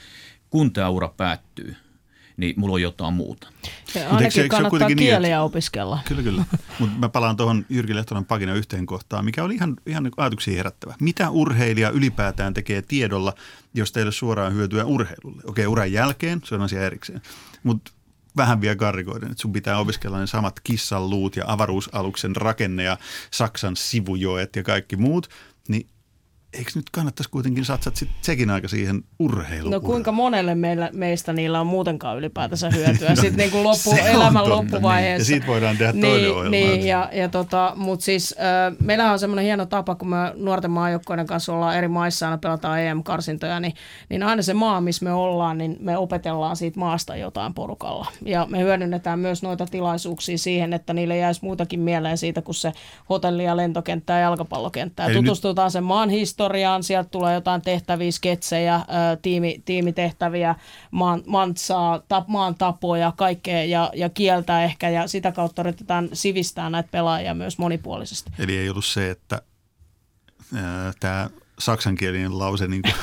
kun 0.50 0.72
tämä 0.72 0.88
ura 0.88 1.08
päättyy, 1.16 1.76
niin 2.40 2.54
mulla 2.56 2.74
on 2.74 2.82
jotain 2.82 3.14
muuta. 3.14 3.48
Ja 3.94 4.02
ainakin 4.02 4.24
eikö, 4.24 4.42
eikö 4.42 4.56
kannattaa 4.56 4.88
kieliä 4.88 5.36
niin, 5.36 5.44
opiskella. 5.44 5.98
Kyllä, 6.08 6.22
kyllä. 6.22 6.44
Mutta 6.78 6.98
mä 6.98 7.08
palaan 7.08 7.36
tuohon 7.36 7.66
Jyrki 7.68 7.94
Lehtonen 7.94 8.24
pagina 8.24 8.54
yhteen 8.54 8.86
kohtaan, 8.86 9.24
mikä 9.24 9.44
oli 9.44 9.54
ihan, 9.54 9.76
ihan 9.86 10.02
niin 10.02 10.12
ajatuksia 10.16 10.56
herättävä. 10.56 10.94
Mitä 11.00 11.30
urheilija 11.30 11.90
ylipäätään 11.90 12.54
tekee 12.54 12.82
tiedolla, 12.82 13.34
jos 13.74 13.92
teille 13.92 14.12
suoraan 14.12 14.54
hyötyä 14.54 14.84
urheilulle? 14.84 15.42
Okei, 15.44 15.66
uran 15.66 15.92
jälkeen, 15.92 16.40
se 16.44 16.54
on 16.54 16.62
asia 16.62 16.86
erikseen. 16.86 17.22
Mutta 17.62 17.92
vähän 18.36 18.60
vielä 18.60 18.76
karrikoiden, 18.76 19.30
että 19.30 19.42
sun 19.42 19.52
pitää 19.52 19.78
opiskella 19.78 20.18
ne 20.18 20.26
samat 20.26 20.60
kissan 20.60 21.10
luut 21.10 21.36
ja 21.36 21.44
avaruusaluksen 21.46 22.36
rakenne 22.36 22.82
ja 22.82 22.96
Saksan 23.30 23.76
sivujoet 23.76 24.56
ja 24.56 24.62
kaikki 24.62 24.96
muut, 24.96 25.30
niin 25.68 25.86
eikö 26.52 26.70
nyt 26.74 26.90
kannattaisi 26.92 27.30
kuitenkin 27.30 27.64
satsata 27.64 27.96
sit 27.96 28.08
sekin 28.20 28.50
aika 28.50 28.68
siihen 28.68 29.02
urheiluun? 29.18 29.70
No 29.70 29.80
kuinka 29.80 30.12
monelle 30.12 30.54
meillä, 30.54 30.90
meistä 30.92 31.32
niillä 31.32 31.60
on 31.60 31.66
muutenkaan 31.66 32.18
ylipäätänsä 32.18 32.70
hyötyä 32.76 33.08
no, 33.08 33.16
sitten 33.16 33.36
niin 33.36 33.50
kuin 33.50 33.64
loppu, 33.64 33.94
elämän 34.04 34.32
totta, 34.32 34.50
loppuvaiheessa. 34.50 35.12
Niin. 35.12 35.20
Ja 35.20 35.24
siitä 35.24 35.46
voidaan 35.46 35.76
tehdä 35.76 35.92
niin, 35.92 36.02
toinen 36.02 36.30
ohjelma. 36.30 36.50
Niin, 36.50 36.86
ja, 36.86 37.10
ja 37.12 37.28
tota, 37.28 37.72
mutta 37.76 38.04
siis 38.04 38.34
äh, 38.38 38.76
meillähän 38.80 39.12
on 39.12 39.18
semmoinen 39.18 39.44
hieno 39.44 39.66
tapa, 39.66 39.94
kun 39.94 40.08
me 40.08 40.32
nuorten 40.34 40.70
maajoukkoiden 40.70 41.26
kanssa 41.26 41.52
ollaan 41.52 41.76
eri 41.76 41.88
maissa, 41.88 42.26
aina 42.26 42.38
pelataan 42.38 42.80
EM-karsintoja, 42.80 43.60
niin, 43.60 43.74
niin 44.08 44.22
aina 44.22 44.42
se 44.42 44.54
maa, 44.54 44.80
missä 44.80 45.04
me 45.04 45.12
ollaan, 45.12 45.58
niin 45.58 45.76
me 45.80 45.96
opetellaan 45.96 46.56
siitä 46.56 46.80
maasta 46.80 47.16
jotain 47.16 47.54
porukalla. 47.54 48.06
Ja 48.24 48.46
me 48.50 48.58
hyödynnetään 48.58 49.18
myös 49.18 49.42
noita 49.42 49.66
tilaisuuksia 49.66 50.38
siihen, 50.38 50.72
että 50.72 50.92
niille 50.92 51.16
jäisi 51.16 51.40
muutakin 51.44 51.80
mieleen 51.80 52.18
siitä, 52.18 52.42
kuin 52.42 52.54
se 52.54 52.72
hotelli 53.10 53.44
ja 53.44 53.56
lentokenttä 53.56 54.12
ja 54.12 54.18
jalkapallokenttä. 54.18 55.02
Ja 55.02 55.14
tutustutaan 55.14 55.66
nyt... 55.66 55.72
sen 55.72 55.84
maan 55.84 56.10
historiaan 56.10 56.39
historiaan, 56.40 56.82
sieltä 56.82 57.10
tulee 57.10 57.34
jotain 57.34 57.62
tehtäviä, 57.62 58.10
sketsejä, 58.10 58.80
tiimi, 59.22 59.62
tiimitehtäviä, 59.64 60.54
maan, 60.90 61.22
mantsaa, 61.26 62.02
tap, 62.08 62.28
maan 62.28 62.54
tapoja, 62.54 63.12
kaikkea 63.16 63.64
ja, 63.64 63.90
ja 63.94 64.08
kieltä 64.08 64.64
ehkä 64.64 64.88
ja 64.88 65.06
sitä 65.06 65.32
kautta 65.32 65.62
yritetään 65.62 66.08
sivistää 66.12 66.70
näitä 66.70 66.88
pelaajia 66.92 67.34
myös 67.34 67.58
monipuolisesti. 67.58 68.30
Eli 68.38 68.56
ei 68.56 68.70
ollut 68.70 68.84
se, 68.84 69.10
että 69.10 69.42
tämä 71.00 71.30
saksankielinen 71.58 72.38
lause, 72.38 72.66
niin 72.66 72.82
kuin 72.82 72.94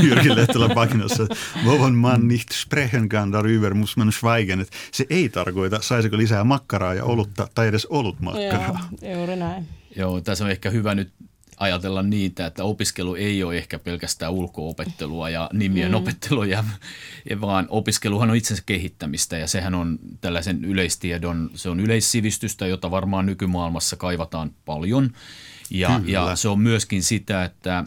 Jyrki 0.08 0.36
Lehtola 0.36 0.68
pakinassa, 0.68 1.26
Wovon 1.66 1.94
man 1.94 2.28
nicht 2.28 2.52
sprechen 2.52 3.08
kann 3.08 3.32
darüber, 3.32 3.74
muss 3.74 3.96
man 3.96 4.12
schweigen. 4.12 4.60
Että 4.60 4.76
se 4.92 5.06
ei 5.10 5.28
tarkoita, 5.28 5.82
saisiko 5.82 6.16
lisää 6.16 6.44
makkaraa 6.44 6.94
ja 6.94 7.04
olutta 7.04 7.48
tai 7.54 7.68
edes 7.68 7.86
olut 7.86 8.20
makkaraa. 8.20 8.88
Joo, 9.02 9.16
juuri 9.16 9.36
näin. 9.36 9.68
Joo, 9.96 10.20
tässä 10.20 10.44
on 10.44 10.50
ehkä 10.50 10.70
hyvä 10.70 10.94
nyt 10.94 11.12
ajatella 11.60 12.02
niitä, 12.02 12.46
että 12.46 12.64
opiskelu 12.64 13.14
ei 13.14 13.44
ole 13.44 13.56
ehkä 13.56 13.78
pelkästään 13.78 14.32
ulkoopettelua 14.32 15.30
ja 15.30 15.50
nimien 15.52 15.90
mm. 15.90 15.94
opettelua, 15.94 16.46
ja, 16.46 16.64
vaan 17.40 17.66
opiskeluhan 17.68 18.30
on 18.30 18.36
itsensä 18.36 18.62
kehittämistä 18.66 19.38
ja 19.38 19.46
sehän 19.46 19.74
on 19.74 19.98
tällaisen 20.20 20.64
yleistiedon, 20.64 21.50
se 21.54 21.68
on 21.68 21.80
yleissivistystä, 21.80 22.66
jota 22.66 22.90
varmaan 22.90 23.26
nykymaailmassa 23.26 23.96
kaivataan 23.96 24.50
paljon. 24.64 25.10
Ja, 25.70 26.00
ja 26.04 26.36
se 26.36 26.48
on 26.48 26.60
myöskin 26.60 27.02
sitä, 27.02 27.44
että 27.44 27.84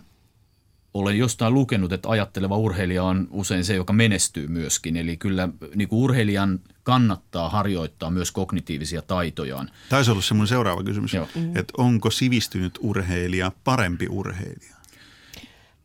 olen 0.93 1.17
jostain 1.17 1.53
lukenut, 1.53 1.93
että 1.93 2.09
ajatteleva 2.09 2.57
urheilija 2.57 3.03
on 3.03 3.27
usein 3.31 3.65
se, 3.65 3.75
joka 3.75 3.93
menestyy 3.93 4.47
myöskin. 4.47 4.97
Eli 4.97 5.17
kyllä 5.17 5.49
niin 5.75 5.87
kuin 5.87 6.03
urheilijan 6.03 6.59
kannattaa 6.83 7.49
harjoittaa 7.49 8.11
myös 8.11 8.31
kognitiivisia 8.31 9.01
taitojaan. 9.01 9.69
Taisi 9.89 10.11
olla 10.11 10.21
se 10.21 10.33
mun 10.33 10.47
seuraava 10.47 10.83
kysymys, 10.83 11.13
Joo. 11.13 11.27
että 11.55 11.73
onko 11.77 12.11
sivistynyt 12.11 12.79
urheilija 12.81 13.51
parempi 13.63 14.07
urheilija? 14.09 14.75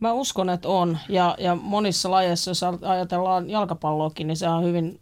Mä 0.00 0.12
uskon, 0.12 0.50
että 0.50 0.68
on. 0.68 0.98
Ja, 1.08 1.36
ja 1.38 1.54
monissa 1.54 2.10
lajeissa, 2.10 2.50
jos 2.50 2.62
ajatellaan 2.82 3.50
jalkapalloakin, 3.50 4.26
niin 4.26 4.36
se 4.36 4.48
on 4.48 4.64
hyvin 4.64 5.00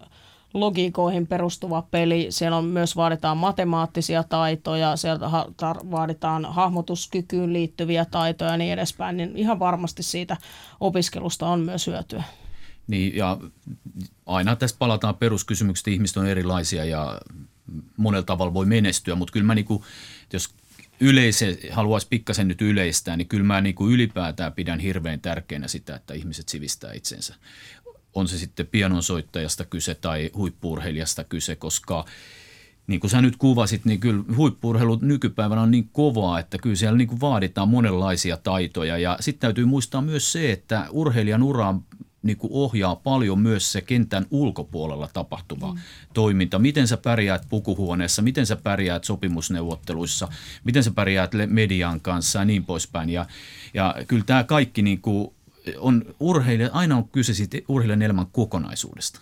logiikoihin 0.61 1.27
perustuva 1.27 1.83
peli. 1.91 2.27
Siellä 2.31 2.57
on 2.57 2.65
myös 2.65 2.97
vaaditaan 2.97 3.37
matemaattisia 3.37 4.23
taitoja, 4.23 4.97
sieltä 4.97 5.29
ha- 5.29 5.47
tar- 5.63 5.91
vaaditaan 5.91 6.45
hahmotuskykyyn 6.45 7.53
liittyviä 7.53 8.05
taitoja 8.05 8.51
ja 8.51 8.57
niin 8.57 8.73
edespäin. 8.73 9.17
Niin 9.17 9.37
ihan 9.37 9.59
varmasti 9.59 10.03
siitä 10.03 10.37
opiskelusta 10.81 11.49
on 11.49 11.61
myös 11.61 11.87
hyötyä. 11.87 12.23
Niin 12.87 13.17
ja 13.17 13.39
aina 14.27 14.57
tässä 14.57 14.77
palataan 14.79 15.15
peruskysymykset, 15.15 15.89
ihmiset 15.89 16.17
on 16.17 16.27
erilaisia 16.27 16.85
ja 16.85 17.21
monella 17.97 18.25
tavalla 18.25 18.55
voi 18.55 18.67
menestyä, 18.67 19.15
mutta 19.15 19.33
kyllä 19.33 19.47
mä 19.47 19.55
niinku, 19.55 19.85
jos 20.33 20.55
yleise, 21.01 21.59
haluaisi 21.71 22.07
pikkasen 22.11 22.49
nyt 22.49 22.63
yleistää, 22.63 23.17
niin 23.17 23.29
kyllä 23.29 23.45
mä 23.45 23.61
niinku 23.61 23.89
ylipäätään 23.89 24.53
pidän 24.53 24.81
hirveän 24.81 25.21
tärkeänä 25.21 25.69
sitä, 25.69 25.97
että 25.97 26.15
ihmiset 26.15 26.49
sivistää 26.49 26.93
itsensä. 26.93 27.35
On 28.17 28.29
se 28.29 28.39
sitten 28.39 28.67
pianonsoittajasta 28.67 29.65
kyse 29.65 29.95
tai 29.95 30.31
huippuurheilijasta 30.35 31.25
kyse, 31.25 31.57
koska 31.57 32.05
niin 32.87 33.01
kuin 33.01 33.11
sä 33.11 33.23
nyt 33.23 33.37
kuvasit, 33.37 33.85
niin 33.85 34.01
kyllä 34.01 34.25
huippuurheilu 34.37 34.99
nykypäivänä 35.03 35.63
on 35.63 35.71
niin 35.71 35.89
kovaa, 35.93 36.39
että 36.39 36.59
kyllä 36.59 36.77
siellä 36.77 36.99
niin 36.99 37.09
kuin 37.09 37.21
vaaditaan 37.21 37.69
monenlaisia 37.69 38.37
taitoja. 38.37 38.99
Ja 38.99 39.17
sitten 39.21 39.41
täytyy 39.41 39.65
muistaa 39.65 40.03
myös 40.03 40.33
se, 40.33 40.53
että 40.53 40.87
urheilijan 40.91 41.43
uraan 41.43 41.85
niin 42.23 42.37
kuin 42.37 42.51
ohjaa 42.53 42.97
paljon 42.97 43.39
myös 43.39 43.73
se 43.73 43.81
kentän 43.81 44.27
ulkopuolella 44.31 45.09
tapahtuva 45.13 45.73
mm. 45.73 45.81
toiminta. 46.15 46.59
Miten 46.59 46.89
sä 46.89 46.97
pärjäät 46.97 47.47
pukuhuoneessa, 47.49 48.23
miten 48.23 48.47
sä 48.47 48.57
pärjäät 48.57 49.05
sopimusneuvotteluissa, 49.05 50.29
miten 50.65 50.85
sä 50.85 50.91
pärjäät 50.91 51.31
median 51.47 52.01
kanssa 52.01 52.39
ja 52.39 52.45
niin 52.45 52.65
poispäin. 52.65 53.11
Ja, 53.11 53.27
ja 53.75 53.95
kyllä 54.09 54.25
tämä 54.27 54.45
kaikki 54.45 54.83
niin 54.83 55.01
kuin 55.01 55.36
on 55.79 56.05
urheilija, 56.21 56.71
aina 56.73 56.97
on 56.97 57.09
kyse 57.09 57.35
siitä 57.35 57.59
urheilijan 57.69 58.03
elämän 58.03 58.27
kokonaisuudesta. 58.33 59.21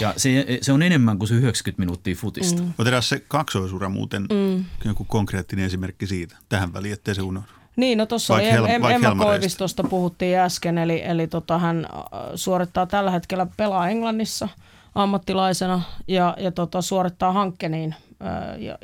Ja 0.00 0.14
se, 0.16 0.58
se 0.62 0.72
on 0.72 0.82
enemmän 0.82 1.18
kuin 1.18 1.28
se 1.28 1.34
90 1.34 1.80
minuuttia 1.80 2.14
futista. 2.14 2.62
Mm. 2.62 2.72
Otetaan 2.78 3.02
se 3.02 3.24
kaksoisura 3.28 3.88
muuten, 3.88 4.22
mm. 4.22 4.64
joku 4.84 5.04
konkreettinen 5.04 5.64
esimerkki 5.64 6.06
siitä 6.06 6.36
tähän 6.48 6.72
väliin, 6.74 6.94
ettei 6.94 7.14
se 7.14 7.22
unohdu. 7.22 7.52
Niin, 7.76 7.98
no 7.98 8.06
tuossa 8.06 8.34
oli 8.34 8.42
Hel- 8.42 8.70
Emma 8.70 8.88
Helmareista. 8.88 9.24
Koivistosta 9.24 9.84
puhuttiin 9.84 10.38
äsken, 10.38 10.78
eli, 10.78 11.02
eli 11.04 11.26
tota, 11.26 11.58
hän 11.58 11.86
äh, 11.94 12.00
suorittaa 12.34 12.86
tällä 12.86 13.10
hetkellä 13.10 13.46
pelaa 13.56 13.88
Englannissa 13.88 14.48
ammattilaisena 14.94 15.82
ja, 16.08 16.36
ja 16.38 16.52
tota, 16.52 16.82
suorittaa 16.82 17.32
hankkeniin 17.32 17.94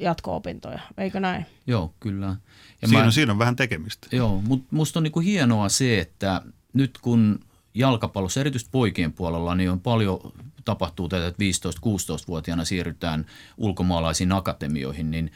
jatko-opintoja, 0.01 0.81
eikö 0.99 1.21
näin? 1.21 1.47
Joo, 1.67 1.95
kyllä. 2.01 2.37
Ja 2.83 2.89
siinä, 2.89 3.03
mä, 3.03 3.07
on, 3.07 3.13
siinä 3.13 3.33
on 3.33 3.39
vähän 3.39 3.57
tekemistä. 3.57 4.09
Joo, 4.13 4.43
mutta 4.47 4.67
musta 4.71 4.99
on 4.99 5.03
niinku 5.03 5.21
hienoa 5.21 5.69
se, 5.69 5.99
että 5.99 6.43
nyt 6.73 6.99
kun 7.03 7.41
jalkapallossa, 7.75 8.41
erityisesti 8.41 8.71
poikien 8.73 9.13
puolella, 9.13 9.55
niin 9.55 9.71
on 9.71 9.81
paljon 9.81 10.21
tapahtuu 10.65 11.09
tätä, 11.09 11.27
että 11.27 11.45
15-16-vuotiaana 11.45 12.65
siirrytään 12.65 13.27
ulkomaalaisiin 13.57 14.33
akatemioihin, 14.33 15.11
niin 15.11 15.33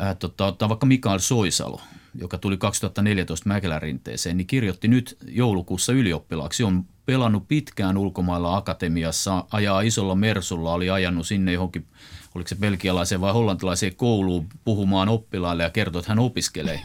äh, 0.00 0.16
tota, 0.16 0.46
ottaa 0.46 0.68
vaikka 0.68 0.86
Mikael 0.86 1.18
Soisalo– 1.18 1.80
joka 2.18 2.38
tuli 2.38 2.56
2014 2.56 3.48
Mäkelärinteeseen, 3.48 4.36
niin 4.36 4.46
kirjoitti 4.46 4.88
nyt 4.88 5.16
joulukuussa 5.28 5.92
ylioppilaaksi. 5.92 6.64
On 6.64 6.84
pelannut 7.06 7.48
pitkään 7.48 7.96
ulkomailla 7.96 8.56
akatemiassa, 8.56 9.44
ajaa 9.52 9.80
isolla 9.80 10.14
Mersulla, 10.14 10.72
oli 10.72 10.90
ajanut 10.90 11.26
sinne 11.26 11.52
johonkin, 11.52 11.86
oliko 12.34 12.48
se 12.48 12.56
belgialaiseen 12.56 13.20
vai 13.20 13.32
hollantilaiseen 13.32 13.96
kouluun 13.96 14.46
puhumaan 14.64 15.08
oppilaille 15.08 15.62
ja 15.62 15.70
kertoi, 15.70 16.00
että 16.00 16.10
hän 16.10 16.18
opiskelee. 16.18 16.80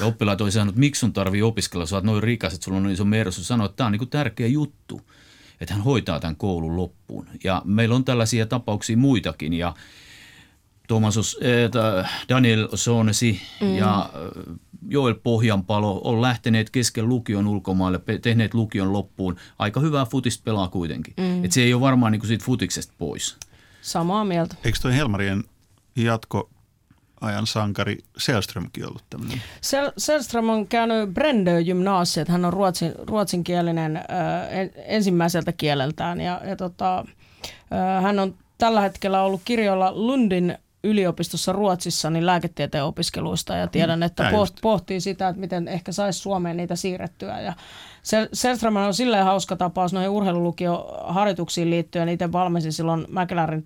Ja 0.00 0.06
oppilaat 0.06 0.40
oli 0.40 0.52
sanonut, 0.52 0.72
että 0.72 0.80
miksi 0.80 1.00
sun 1.00 1.12
tarvii 1.12 1.42
opiskella, 1.42 1.86
sä 1.86 1.96
oot 1.96 2.04
noin 2.04 2.22
rikas, 2.22 2.54
että 2.54 2.64
sulla 2.64 2.76
on 2.76 2.82
noin 2.82 2.94
iso 2.94 3.04
Mersu. 3.04 3.44
Sanoi, 3.44 3.66
että 3.66 3.76
tämä 3.76 3.86
on 3.86 3.92
niin 3.92 4.08
tärkeä 4.08 4.46
juttu, 4.46 5.00
että 5.60 5.74
hän 5.74 5.84
hoitaa 5.84 6.20
tämän 6.20 6.36
koulun 6.36 6.76
loppuun. 6.76 7.28
Ja 7.44 7.62
meillä 7.64 7.94
on 7.94 8.04
tällaisia 8.04 8.46
tapauksia 8.46 8.96
muitakin 8.96 9.52
ja 9.52 9.74
Thomas, 10.88 11.16
äh, 11.16 12.24
Daniel 12.28 12.68
Sonesi 12.74 13.40
mm. 13.60 13.76
ja 13.76 14.10
Joel 14.88 15.14
Pohjanpalo 15.14 16.00
on 16.04 16.22
lähteneet 16.22 16.70
kesken 16.70 17.08
lukion 17.08 17.46
ulkomaille, 17.46 18.00
tehneet 18.22 18.54
lukion 18.54 18.92
loppuun. 18.92 19.36
Aika 19.58 19.80
hyvää 19.80 20.04
futista 20.04 20.42
pelaa 20.44 20.68
kuitenkin. 20.68 21.14
Mm. 21.16 21.44
Et 21.44 21.52
se 21.52 21.62
ei 21.62 21.74
ole 21.74 21.80
varmaan 21.80 22.12
niin 22.12 22.20
kuin 22.20 22.28
siitä 22.28 22.44
futiksesta 22.44 22.94
pois. 22.98 23.36
Samaa 23.82 24.24
mieltä. 24.24 24.54
Eikö 24.64 24.78
toi 24.82 24.94
Helmarien 24.94 25.44
jatko 25.96 26.50
ajan 27.20 27.46
sankari 27.46 27.98
Selströmkin 28.16 28.86
ollut 28.86 29.04
tämmöinen? 29.10 29.38
Sel- 29.38 29.92
Selström 29.98 30.48
on 30.48 30.68
käynyt 30.68 31.14
Brendö 31.14 31.62
gymnasiet. 31.64 32.28
Hän 32.28 32.44
on 32.44 32.52
ruotsin, 32.52 32.92
ruotsinkielinen 32.98 33.96
äh, 33.96 34.04
ensimmäiseltä 34.86 35.52
kieleltään 35.52 36.20
ja, 36.20 36.40
ja 36.44 36.56
tota, 36.56 36.98
äh, 36.98 38.02
hän 38.02 38.18
on 38.18 38.34
tällä 38.58 38.80
hetkellä 38.80 39.22
ollut 39.22 39.40
kirjoilla 39.44 39.92
Lundin 39.94 40.58
yliopistossa 40.84 41.52
Ruotsissa 41.52 42.10
niin 42.10 42.26
lääketieteen 42.26 42.84
opiskeluista 42.84 43.56
ja 43.56 43.66
tiedän, 43.66 43.98
mm, 43.98 44.02
että 44.02 44.28
poht, 44.30 44.54
pohtii 44.62 45.00
sitä, 45.00 45.28
että 45.28 45.40
miten 45.40 45.68
ehkä 45.68 45.92
saisi 45.92 46.18
Suomeen 46.18 46.56
niitä 46.56 46.76
siirrettyä. 46.76 47.40
Ja 47.40 47.52
Selström 48.32 48.76
on 48.76 48.94
silleen 48.94 49.24
hauska 49.24 49.56
tapaus 49.56 49.92
noihin 49.92 50.10
urheilulukioharjoituksiin 50.10 51.70
liittyen. 51.70 52.08
Itse 52.08 52.32
valmisin 52.32 52.72
silloin 52.72 53.06
Mäkelärin 53.08 53.64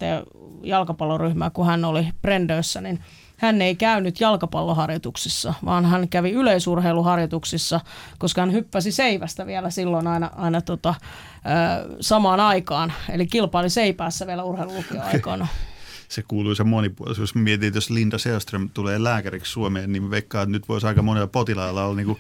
jalkapalloryhmää, 0.62 1.50
kun 1.50 1.66
hän 1.66 1.84
oli 1.84 2.08
Brendössä, 2.22 2.80
niin 2.80 3.00
hän 3.36 3.62
ei 3.62 3.76
käynyt 3.76 4.20
jalkapalloharjoituksissa, 4.20 5.54
vaan 5.64 5.84
hän 5.84 6.08
kävi 6.08 6.30
yleisurheiluharjoituksissa, 6.30 7.80
koska 8.18 8.40
hän 8.40 8.52
hyppäsi 8.52 8.92
seivästä 8.92 9.46
vielä 9.46 9.70
silloin 9.70 10.06
aina, 10.06 10.30
aina 10.36 10.60
tota, 10.60 10.94
ö, 10.98 11.96
samaan 12.00 12.40
aikaan. 12.40 12.92
Eli 13.10 13.26
kilpaili 13.26 13.70
seipäässä 13.70 14.26
vielä 14.26 14.44
urheilulukioaikoina. 14.44 15.46
se 16.08 16.22
kuuluisa 16.28 16.64
monipuolisuus. 16.64 17.34
Mietin, 17.34 17.66
että 17.66 17.76
jos 17.76 17.90
Linda 17.90 18.18
Selström 18.18 18.70
tulee 18.74 19.04
lääkäriksi 19.04 19.52
Suomeen, 19.52 19.92
niin 19.92 20.10
veikkaan, 20.10 20.42
että 20.42 20.52
nyt 20.52 20.68
voisi 20.68 20.86
aika 20.86 21.02
monella 21.02 21.26
potilailla 21.26 21.84
olla 21.84 21.96
niin 21.96 22.06
kuin 22.06 22.18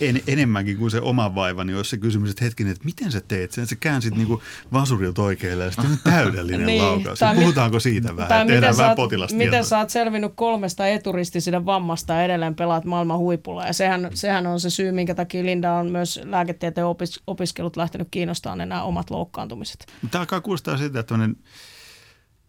en, 0.00 0.22
enemmänkin 0.26 0.76
kuin 0.76 0.90
se 0.90 1.00
oma 1.00 1.34
vaiva, 1.34 1.64
niin 1.64 1.76
olisi 1.76 1.90
se 1.90 1.96
kysymys, 1.96 2.30
että 2.30 2.44
hetkinen, 2.44 2.72
että 2.72 2.84
miten 2.84 3.12
sä 3.12 3.20
teet 3.20 3.52
sen? 3.52 3.66
Sä 3.66 3.76
käänsit 3.80 4.16
niin 4.16 4.26
kuin 4.26 4.40
vasurilta 4.72 5.22
oikealle 5.22 5.64
ja 5.64 5.70
sitten 5.70 5.98
täydellinen 6.04 6.66
niin, 6.66 6.82
laukaus. 6.82 7.18
Puhutaanko 7.34 7.76
mit, 7.76 7.82
siitä 7.82 8.16
vähän? 8.16 8.28
Tai 8.28 8.44
miten, 8.44 8.76
vähän 8.76 8.96
oot, 8.98 9.32
miten 9.32 9.64
sä 9.64 9.78
oot 9.78 9.90
selvinnyt 9.90 10.32
kolmesta 10.34 10.86
eturistisiden 10.86 11.66
vammasta 11.66 12.12
ja 12.12 12.24
edelleen 12.24 12.54
pelaat 12.54 12.84
maailman 12.84 13.18
huipulla. 13.18 13.66
Ja 13.66 13.72
sehän, 13.72 14.10
sehän 14.14 14.46
on 14.46 14.60
se 14.60 14.70
syy, 14.70 14.92
minkä 14.92 15.14
takia 15.14 15.44
Linda 15.44 15.72
on 15.72 15.90
myös 15.90 16.20
lääketieteen 16.24 16.86
opis, 16.86 17.20
opiskelut 17.26 17.76
lähtenyt 17.76 18.08
kiinnostamaan 18.10 18.58
nämä 18.58 18.82
omat 18.82 19.10
loukkaantumiset. 19.10 19.86
Tämä 20.10 20.22
alkaa 20.22 20.40
kuulostaa 20.40 20.76
siltä, 20.76 21.00
että 21.00 21.14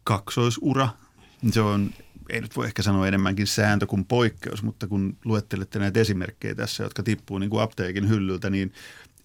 kaksoisura. 0.04 0.90
Se 1.52 1.62
on, 1.62 1.90
ei 2.30 2.42
nyt 2.42 2.56
voi 2.56 2.66
ehkä 2.66 2.82
sanoa 2.82 3.08
enemmänkin 3.08 3.48
sääntö 3.48 3.88
kuin 3.88 4.06
poikkeus, 4.06 4.64
mutta 4.64 4.88
kun 4.88 5.18
luettelette 5.26 5.80
näitä 5.80 6.00
esimerkkejä 6.00 6.56
tässä, 6.56 6.84
jotka 6.84 7.04
tippuu 7.04 7.38
niin 7.38 7.50
kuin 7.50 7.64
apteekin 7.64 8.10
hyllyltä, 8.10 8.50
niin 8.50 8.74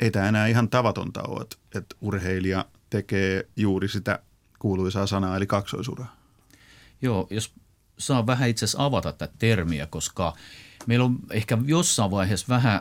ei 0.00 0.10
tämä 0.10 0.28
enää 0.28 0.46
ihan 0.46 0.68
tavatonta 0.68 1.22
ole, 1.22 1.42
että, 1.42 1.56
että 1.74 1.96
urheilija 2.00 2.64
tekee 2.90 3.48
juuri 3.56 3.88
sitä 3.88 4.18
kuuluisaa 4.58 5.06
sanaa, 5.06 5.36
eli 5.36 5.46
kaksoisuraa. 5.46 6.16
Joo, 7.02 7.26
jos 7.30 7.54
saa 7.98 8.26
vähän 8.26 8.48
itse 8.48 8.64
asiassa 8.64 8.84
avata 8.84 9.12
tätä 9.12 9.34
termiä, 9.38 9.86
koska 9.86 10.36
meillä 10.86 11.04
on 11.04 11.18
ehkä 11.30 11.58
jossain 11.66 12.10
vaiheessa 12.10 12.46
vähän 12.48 12.80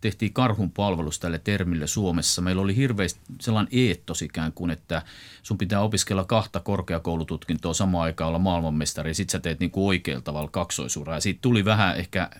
tehtiin 0.00 0.32
karhun 0.32 0.70
palvelus 0.70 1.18
tälle 1.18 1.38
termille 1.38 1.86
Suomessa. 1.86 2.42
Meillä 2.42 2.62
oli 2.62 2.76
hirveästi 2.76 3.20
sellainen 3.40 3.72
eettos 3.72 4.22
ikään 4.22 4.52
kuin, 4.52 4.70
että 4.70 5.02
sun 5.42 5.58
pitää 5.58 5.80
opiskella 5.80 6.24
kahta 6.24 6.60
korkeakoulututkintoa 6.60 7.74
samaan 7.74 8.04
aikaan 8.04 8.28
olla 8.28 8.38
maailmanmestari 8.38 9.10
ja 9.10 9.14
sit 9.14 9.30
sä 9.30 9.38
teet 9.38 9.60
niin 9.60 9.70
kuin 9.70 9.86
oikealla 9.86 10.22
tavalla 10.22 10.50
kaksoisuraa. 10.50 11.16
Ja 11.16 11.20
siitä 11.20 11.38
tuli 11.42 11.64
vähän 11.64 11.96
ehkä 11.96 12.30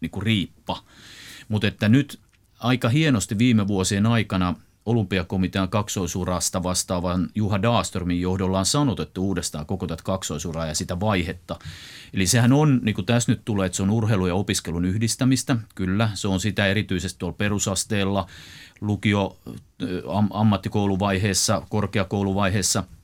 niin 0.00 0.10
kuin 0.10 0.22
riippa. 0.22 0.82
Mutta 1.48 1.66
että 1.66 1.88
nyt 1.88 2.20
aika 2.58 2.88
hienosti 2.88 3.38
viime 3.38 3.68
vuosien 3.68 4.06
aikana 4.06 4.54
olympiakomitean 4.86 5.68
kaksoisurasta 5.68 6.62
vastaavan 6.62 7.28
Juha 7.34 7.62
Daastormin 7.62 8.20
johdolla 8.20 8.58
on 8.58 8.66
sanotettu 8.66 9.26
uudestaan 9.26 9.66
koko 9.66 9.86
tätä 9.86 10.02
kaksoisuraa 10.02 10.66
ja 10.66 10.74
sitä 10.74 11.00
vaihetta. 11.00 11.58
Eli 12.14 12.26
sehän 12.26 12.52
on, 12.52 12.80
niin 12.82 12.94
kuin 12.94 13.06
tässä 13.06 13.32
nyt 13.32 13.40
tulee, 13.44 13.66
että 13.66 13.76
se 13.76 13.82
on 13.82 13.90
urheilu- 13.90 14.26
ja 14.26 14.34
opiskelun 14.34 14.84
yhdistämistä. 14.84 15.56
Kyllä, 15.74 16.10
se 16.14 16.28
on 16.28 16.40
sitä 16.40 16.66
erityisesti 16.66 17.18
tuolla 17.18 17.36
perusasteella, 17.38 18.26
lukio, 18.80 19.38
am, 20.08 20.28
ammattikouluvaiheessa, 20.30 21.62
korkeakouluvaiheessa– 21.68 22.84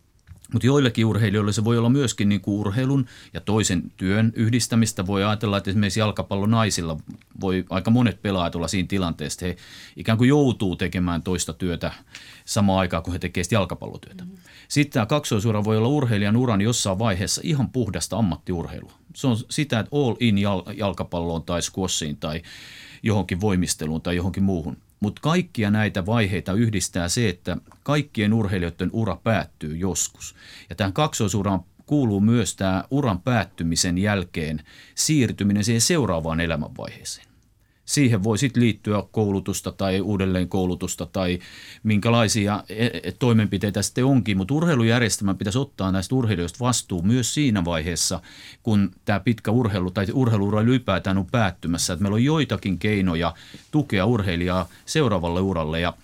mutta 0.52 0.66
joillekin 0.66 1.06
urheilijoille 1.06 1.52
se 1.52 1.64
voi 1.64 1.78
olla 1.78 1.88
myöskin 1.88 2.28
niin 2.28 2.40
kuin 2.40 2.60
urheilun 2.60 3.06
ja 3.34 3.40
toisen 3.40 3.92
työn 3.96 4.32
yhdistämistä. 4.36 5.06
Voi 5.06 5.24
ajatella, 5.24 5.56
että 5.56 5.70
esimerkiksi 5.70 6.00
jalkapallonaisilla 6.00 6.96
voi 7.40 7.64
aika 7.70 7.90
monet 7.90 8.22
pelaajat 8.22 8.54
olla 8.54 8.68
siinä 8.68 8.86
tilanteessa, 8.86 9.46
että 9.46 9.62
he 9.62 9.66
ikään 9.96 10.18
kuin 10.18 10.28
joutuu 10.28 10.76
tekemään 10.76 11.22
toista 11.22 11.52
työtä 11.52 11.92
samaan 12.44 12.78
aikaan, 12.78 13.02
kun 13.02 13.12
he 13.12 13.18
tekevät 13.18 13.52
jalkapallotyötä. 13.52 14.24
Mm-hmm. 14.24 14.38
Sitten 14.68 14.92
tämä 14.92 15.06
kaksoisura 15.06 15.64
voi 15.64 15.76
olla 15.76 15.88
urheilijan 15.88 16.36
uran 16.36 16.60
jossain 16.60 16.98
vaiheessa 16.98 17.40
ihan 17.44 17.70
puhdasta 17.70 18.16
ammattiurheilua. 18.16 18.92
Se 19.14 19.26
on 19.26 19.36
sitä, 19.50 19.78
että 19.78 19.96
all 19.96 20.16
in 20.20 20.38
jalkapalloon 20.76 21.42
tai 21.42 21.62
squashiin 21.62 22.16
tai 22.16 22.42
johonkin 23.02 23.40
voimisteluun 23.40 24.02
tai 24.02 24.16
johonkin 24.16 24.42
muuhun. 24.42 24.76
Mutta 25.02 25.20
kaikkia 25.20 25.70
näitä 25.70 26.06
vaiheita 26.06 26.52
yhdistää 26.52 27.08
se, 27.08 27.28
että 27.28 27.56
kaikkien 27.82 28.32
urheilijoiden 28.32 28.90
ura 28.92 29.16
päättyy 29.16 29.76
joskus. 29.76 30.34
Ja 30.70 30.76
tähän 30.76 30.92
kaksoisuraan 30.92 31.60
kuuluu 31.86 32.20
myös 32.20 32.56
tämä 32.56 32.84
uran 32.90 33.20
päättymisen 33.20 33.98
jälkeen 33.98 34.60
siirtyminen 34.94 35.64
siihen 35.64 35.80
seuraavaan 35.80 36.40
elämänvaiheeseen. 36.40 37.31
Siihen 37.92 38.24
voi 38.24 38.38
sitten 38.38 38.62
liittyä 38.62 39.02
koulutusta 39.10 39.72
tai 39.72 40.00
uudelleenkoulutusta 40.00 41.06
tai 41.06 41.38
minkälaisia 41.82 42.64
e, 42.68 42.86
e, 42.86 43.12
toimenpiteitä 43.18 43.82
sitten 43.82 44.04
onkin, 44.04 44.36
mutta 44.36 44.54
urheilujärjestelmän 44.54 45.38
pitäisi 45.38 45.58
ottaa 45.58 45.92
näistä 45.92 46.14
urheilijoista 46.14 46.58
vastuu 46.60 47.02
myös 47.02 47.34
siinä 47.34 47.64
vaiheessa, 47.64 48.20
kun 48.62 48.90
tämä 49.04 49.20
pitkä 49.20 49.50
urheilu 49.50 49.90
tai 49.90 50.06
urheiluura 50.12 50.60
ylipäätään 50.60 51.18
on 51.18 51.26
päättymässä. 51.26 51.92
Että 51.92 52.02
meillä 52.02 52.14
on 52.14 52.24
joitakin 52.24 52.78
keinoja 52.78 53.34
tukea 53.70 54.06
urheilijaa 54.06 54.68
seuraavalle 54.86 55.40
uralle 55.40 55.80
ja– 55.80 55.94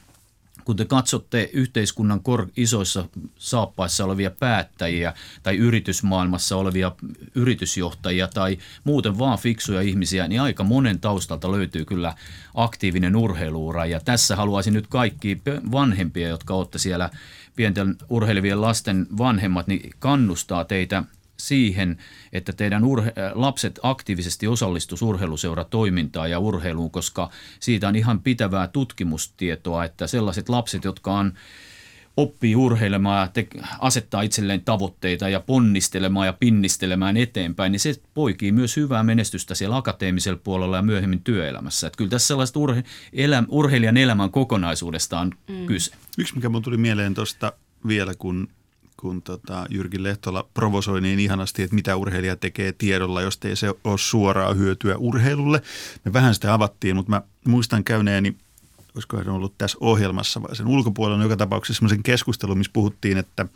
kun 0.69 0.77
te 0.77 0.85
katsotte 0.85 1.51
yhteiskunnan 1.53 2.21
kor- 2.21 2.49
isoissa 2.57 3.09
saappaissa 3.37 4.05
olevia 4.05 4.31
päättäjiä 4.31 5.15
tai 5.43 5.57
yritysmaailmassa 5.57 6.57
olevia 6.57 6.93
yritysjohtajia 7.35 8.29
tai 8.35 8.59
muuten 8.85 9.19
vaan 9.19 9.39
fiksuja 9.39 9.81
ihmisiä, 9.81 10.29
niin 10.29 10.41
aika 10.41 10.65
monen 10.65 11.01
taustalta 11.01 11.53
löytyy 11.53 11.85
kyllä 11.85 12.15
aktiivinen 12.55 13.17
urheiluura. 13.17 13.87
Ja 13.87 14.01
tässä 14.01 14.37
haluaisin 14.37 14.75
nyt 14.75 14.87
kaikki 14.87 15.43
vanhempia, 15.73 16.29
jotka 16.29 16.55
olette 16.55 16.79
siellä 16.79 17.11
pienten 17.57 17.97
urheilevien 18.09 18.61
lasten 18.61 19.07
vanhemmat, 19.19 19.67
niin 19.67 19.91
kannustaa 19.99 20.65
teitä– 20.65 21.05
siihen, 21.39 21.99
että 22.33 22.53
teidän 22.53 22.83
urhe- 22.83 23.21
äh, 23.21 23.33
lapset 23.35 23.81
aktiivisesti 23.83 24.47
osallistuisivat 24.47 25.09
urheiluseuratoimintaan 25.09 26.31
ja 26.31 26.39
urheiluun, 26.39 26.91
koska 26.91 27.31
siitä 27.61 27.89
on 27.89 27.97
ihan 27.97 28.21
pitävää 28.21 28.67
tutkimustietoa, 28.67 29.85
että 29.85 30.07
sellaiset 30.07 30.49
lapset, 30.49 30.85
jotka 30.85 31.13
on 31.13 31.33
oppii 32.17 32.57
urheilemaan 32.57 33.21
ja 33.21 33.29
te- 33.29 33.49
asettaa 33.79 34.23
itselleen 34.23 34.61
tavoitteita 34.61 35.29
ja 35.29 35.41
ponnistelemaan 35.41 36.27
ja 36.27 36.33
pinnistelemään 36.33 37.17
eteenpäin, 37.17 37.73
niin 37.73 37.81
se 37.81 37.95
poikii 38.15 38.53
myös 38.53 38.77
hyvää 38.77 39.03
menestystä 39.03 39.55
siellä 39.55 39.77
akateemisella 39.77 40.41
puolella 40.45 40.77
ja 40.77 40.83
myöhemmin 40.83 41.23
työelämässä. 41.23 41.87
Että 41.87 41.97
kyllä 41.97 42.11
tässä 42.11 42.27
sellaista 42.27 42.61
urhe- 42.61 42.85
elä- 43.13 43.45
urheilijan 43.49 43.97
elämän 43.97 44.31
kokonaisuudesta 44.31 45.21
on 45.21 45.33
mm. 45.49 45.67
kyse. 45.67 45.93
Yksi, 46.19 46.35
mikä 46.35 46.49
mun 46.49 46.63
tuli 46.63 46.77
mieleen 46.77 47.15
tuosta 47.15 47.53
vielä, 47.89 48.15
kun 48.15 48.49
kun 49.01 49.23
tota 49.23 49.67
Jyrki 49.71 50.03
Lehtola 50.03 50.49
provosoi 50.55 51.01
niin 51.01 51.19
ihanasti, 51.19 51.63
että 51.63 51.75
mitä 51.75 51.97
urheilija 51.97 52.37
tekee 52.37 52.73
tiedolla, 52.73 53.23
jos 53.23 53.39
ei 53.45 53.57
se 53.57 53.75
ole 53.85 53.99
suoraa 53.99 54.55
hyötyä 54.55 54.97
urheilulle. 54.97 55.63
Me 56.05 56.13
vähän 56.13 56.35
sitä 56.35 56.55
avattiin, 56.55 56.97
mutta 56.97 57.11
mä 57.11 57.23
muistan 57.47 57.85
käyneeni, 57.85 58.37
olisiko 58.95 59.25
se 59.25 59.31
ollut 59.31 59.55
tässä 59.59 59.79
ohjelmassa 59.81 60.43
vai 60.43 60.57
sen 60.57 60.67
ulkopuolella, 60.67 61.23
joka 61.23 61.37
tapauksessa 61.37 61.79
sellaisen 61.79 62.03
keskustelun, 62.03 62.59
missä 62.59 62.73
puhuttiin, 62.73 63.19
että 63.19 63.47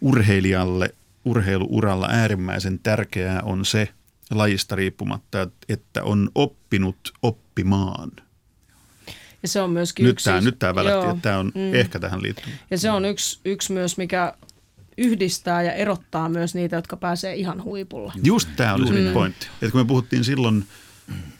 urheilijalle 0.00 0.94
urheiluuralla 1.24 2.08
äärimmäisen 2.10 2.78
tärkeää 2.78 3.40
on 3.42 3.64
se 3.64 3.88
lajista 4.30 4.76
riippumatta, 4.76 5.48
että 5.68 6.02
on 6.02 6.30
oppinut 6.34 7.12
oppimaan– 7.22 8.10
ja 9.42 9.48
se 9.48 9.60
on 9.60 9.70
myöskin 9.70 10.04
nyt 10.04 10.12
yksi... 10.12 10.24
Tämä, 10.24 10.40
nyt 10.40 10.58
tämä 10.58 10.74
välätti, 10.74 11.06
että 11.06 11.22
tämä 11.22 11.38
on 11.38 11.52
mm. 11.54 11.74
ehkä 11.74 11.98
tähän 11.98 12.22
liittynyt. 12.22 12.58
Ja 12.70 12.78
se 12.78 12.90
on 12.90 13.04
yksi, 13.04 13.40
yksi 13.44 13.72
myös, 13.72 13.96
mikä 13.96 14.34
yhdistää 14.98 15.62
ja 15.62 15.72
erottaa 15.72 16.28
myös 16.28 16.54
niitä, 16.54 16.76
jotka 16.76 16.96
pääsee 16.96 17.34
ihan 17.34 17.64
huipulla. 17.64 18.12
Just 18.24 18.48
tämä 18.56 18.74
oli 18.74 18.86
se 18.86 18.92
mm. 18.92 19.12
pointti. 19.12 19.46
Että 19.62 19.72
kun 19.72 19.80
me 19.80 19.84
puhuttiin 19.84 20.24
silloin, 20.24 20.64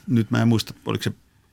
nyt 0.07 0.31
mä 0.31 0.41
en 0.41 0.47
muista, 0.47 0.73
oliko 0.85 1.03
se 1.03 1.11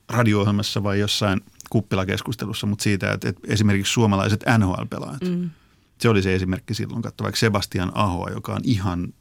radio-ohjelmassa 0.09 0.83
vai 0.83 1.01
jossain 1.01 1.41
kuppilakeskustelussa, 1.71 2.67
mutta 2.67 2.83
siitä, 2.83 3.13
että, 3.13 3.29
että 3.29 3.41
esimerkiksi 3.49 3.93
suomalaiset 3.93 4.45
NHL-pelaajat, 4.59 5.29
mm. 5.29 5.51
se 5.99 6.09
oli 6.09 6.23
se 6.23 6.35
esimerkki 6.35 6.75
silloin, 6.75 7.03
katso 7.03 7.25
vaikka 7.25 7.39
Sebastian 7.39 7.93
Ahoa, 7.95 8.31
joka 8.31 8.55
on 8.55 8.61
ihan 8.65 9.13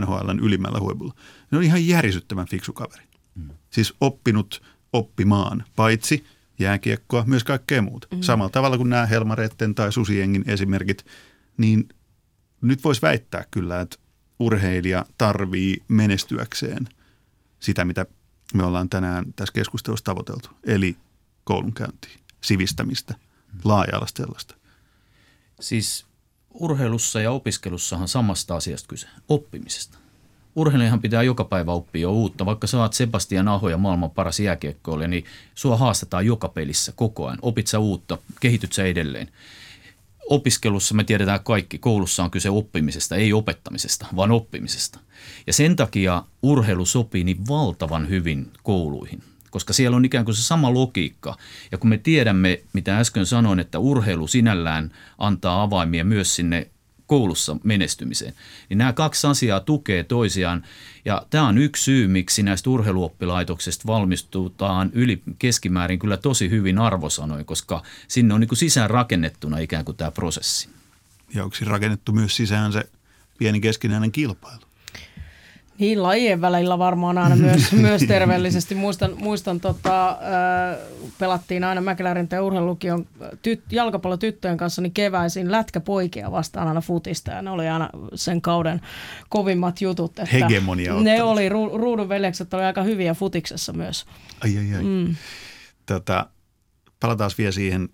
NHLn 0.00 0.38
ylimmällä 0.42 0.80
huipulla. 0.80 1.14
Ne 1.50 1.58
on 1.58 1.64
ihan 1.64 1.86
järisyttävän 1.86 2.46
fiksu 2.46 2.72
kaveri. 2.72 3.04
Mm. 3.34 3.48
Siis 3.70 3.94
oppinut 4.00 4.62
oppimaan, 4.92 5.64
paitsi 5.76 6.24
jääkiekkoa, 6.58 7.24
myös 7.26 7.44
kaikkea 7.44 7.82
muuta. 7.82 8.08
Mm. 8.10 8.20
Samalla 8.22 8.50
tavalla 8.50 8.76
kuin 8.76 8.90
nämä 8.90 9.06
Helmaretten 9.06 9.74
tai 9.74 9.92
Susiengin 9.92 10.44
esimerkit, 10.46 11.06
niin 11.56 11.88
nyt 12.60 12.84
voisi 12.84 13.02
väittää 13.02 13.44
kyllä, 13.50 13.80
että 13.80 13.96
urheilija 14.38 15.06
tarvii 15.18 15.82
menestyäkseen 15.88 16.88
sitä, 17.60 17.84
mitä 17.84 18.06
me 18.54 18.64
ollaan 18.64 18.88
tänään 18.88 19.32
tässä 19.36 19.52
keskustelussa 19.52 20.04
tavoiteltu, 20.04 20.48
eli 20.64 20.96
koulunkäyntiä, 21.44 22.10
sivistämistä, 22.40 23.14
laaja-alaista. 23.64 24.54
Siis 25.60 26.06
urheilussa 26.50 27.20
ja 27.20 27.30
opiskelussahan 27.30 28.08
samasta 28.08 28.56
asiasta 28.56 28.88
kyse, 28.88 29.08
oppimisesta. 29.28 29.98
Urheilijahan 30.56 31.00
pitää 31.00 31.22
joka 31.22 31.44
päivä 31.44 31.72
oppia 31.72 32.02
jo 32.02 32.12
uutta. 32.12 32.46
Vaikka 32.46 32.66
sä 32.66 32.78
oot 32.78 32.92
Sebastian 32.92 33.48
Aho 33.48 33.68
ja 33.68 33.78
maailman 33.78 34.10
paras 34.10 34.40
jääkiekkoilija, 34.40 35.08
niin 35.08 35.24
sua 35.54 35.76
haastetaan 35.76 36.26
joka 36.26 36.48
pelissä 36.48 36.92
koko 36.92 37.26
ajan. 37.26 37.38
Opit 37.42 37.66
sä 37.66 37.78
uutta, 37.78 38.18
kehityt 38.40 38.72
sä 38.72 38.84
edelleen 38.84 39.28
opiskelussa 40.28 40.94
me 40.94 41.04
tiedetään 41.04 41.44
kaikki, 41.44 41.78
koulussa 41.78 42.24
on 42.24 42.30
kyse 42.30 42.50
oppimisesta, 42.50 43.16
ei 43.16 43.32
opettamisesta, 43.32 44.06
vaan 44.16 44.30
oppimisesta. 44.30 45.00
Ja 45.46 45.52
sen 45.52 45.76
takia 45.76 46.24
urheilu 46.42 46.86
sopii 46.86 47.24
niin 47.24 47.48
valtavan 47.48 48.08
hyvin 48.08 48.52
kouluihin, 48.62 49.22
koska 49.50 49.72
siellä 49.72 49.96
on 49.96 50.04
ikään 50.04 50.24
kuin 50.24 50.34
se 50.34 50.42
sama 50.42 50.74
logiikka. 50.74 51.36
Ja 51.72 51.78
kun 51.78 51.90
me 51.90 51.98
tiedämme, 51.98 52.62
mitä 52.72 52.98
äsken 52.98 53.26
sanoin, 53.26 53.60
että 53.60 53.78
urheilu 53.78 54.26
sinällään 54.26 54.90
antaa 55.18 55.62
avaimia 55.62 56.04
myös 56.04 56.36
sinne 56.36 56.70
koulussa 57.08 57.56
menestymiseen. 57.64 58.34
Niin 58.68 58.78
nämä 58.78 58.92
kaksi 58.92 59.26
asiaa 59.26 59.60
tukee 59.60 60.04
toisiaan 60.04 60.64
ja 61.04 61.26
tämä 61.30 61.48
on 61.48 61.58
yksi 61.58 61.84
syy, 61.84 62.08
miksi 62.08 62.42
näistä 62.42 62.70
urheiluoppilaitoksista 62.70 63.86
valmistutaan 63.86 64.90
yli 64.92 65.22
keskimäärin 65.38 65.98
kyllä 65.98 66.16
tosi 66.16 66.50
hyvin 66.50 66.78
arvosanoin, 66.78 67.44
koska 67.44 67.82
sinne 68.08 68.34
on 68.34 68.40
niin 68.40 68.48
kuin 68.48 68.58
sisään 68.58 68.90
rakennettuna 68.90 69.58
ikään 69.58 69.84
kuin 69.84 69.96
tämä 69.96 70.10
prosessi. 70.10 70.68
Ja 71.34 71.44
onko 71.44 71.56
rakennettu 71.64 72.12
myös 72.12 72.36
sisään 72.36 72.72
se 72.72 72.88
pieni 73.38 73.60
keskinäinen 73.60 74.12
kilpailu? 74.12 74.67
Niin, 75.78 76.02
lajien 76.02 76.40
välillä 76.40 76.78
varmaan 76.78 77.18
aina 77.18 77.36
myös, 77.36 77.72
myös 77.86 78.02
terveellisesti. 78.02 78.74
Muistan, 78.74 79.14
muistan 79.18 79.60
tota, 79.60 80.18
pelattiin 81.18 81.64
aina 81.64 81.80
Mäkelärin 81.80 82.28
ja 82.32 82.42
urheilukion 82.42 83.06
tyt, 83.42 83.72
jalkapallotyttöjen 83.72 84.56
kanssa 84.56 84.82
niin 84.82 84.92
keväisin 84.92 85.52
lätkäpoikia 85.52 86.32
vastaan 86.32 86.68
aina 86.68 86.80
futista. 86.80 87.30
Ja 87.30 87.42
ne 87.42 87.50
oli 87.50 87.68
aina 87.68 87.90
sen 88.14 88.42
kauden 88.42 88.80
kovimmat 89.28 89.80
jutut. 89.80 90.18
Että 90.18 90.30
Hegemonia 90.32 90.94
Ne 90.94 91.22
oli, 91.22 91.48
ru, 91.48 91.78
ruudun 91.78 92.08
veljekset 92.08 92.54
oli 92.54 92.62
aika 92.62 92.82
hyviä 92.82 93.14
futiksessa 93.14 93.72
myös. 93.72 94.06
Ai, 94.44 94.58
ai, 94.58 94.74
ai. 94.74 94.82
Mm. 94.82 95.14
Tota, 95.86 96.26
palataan 97.00 97.30
vielä 97.38 97.52
siihen 97.52 97.88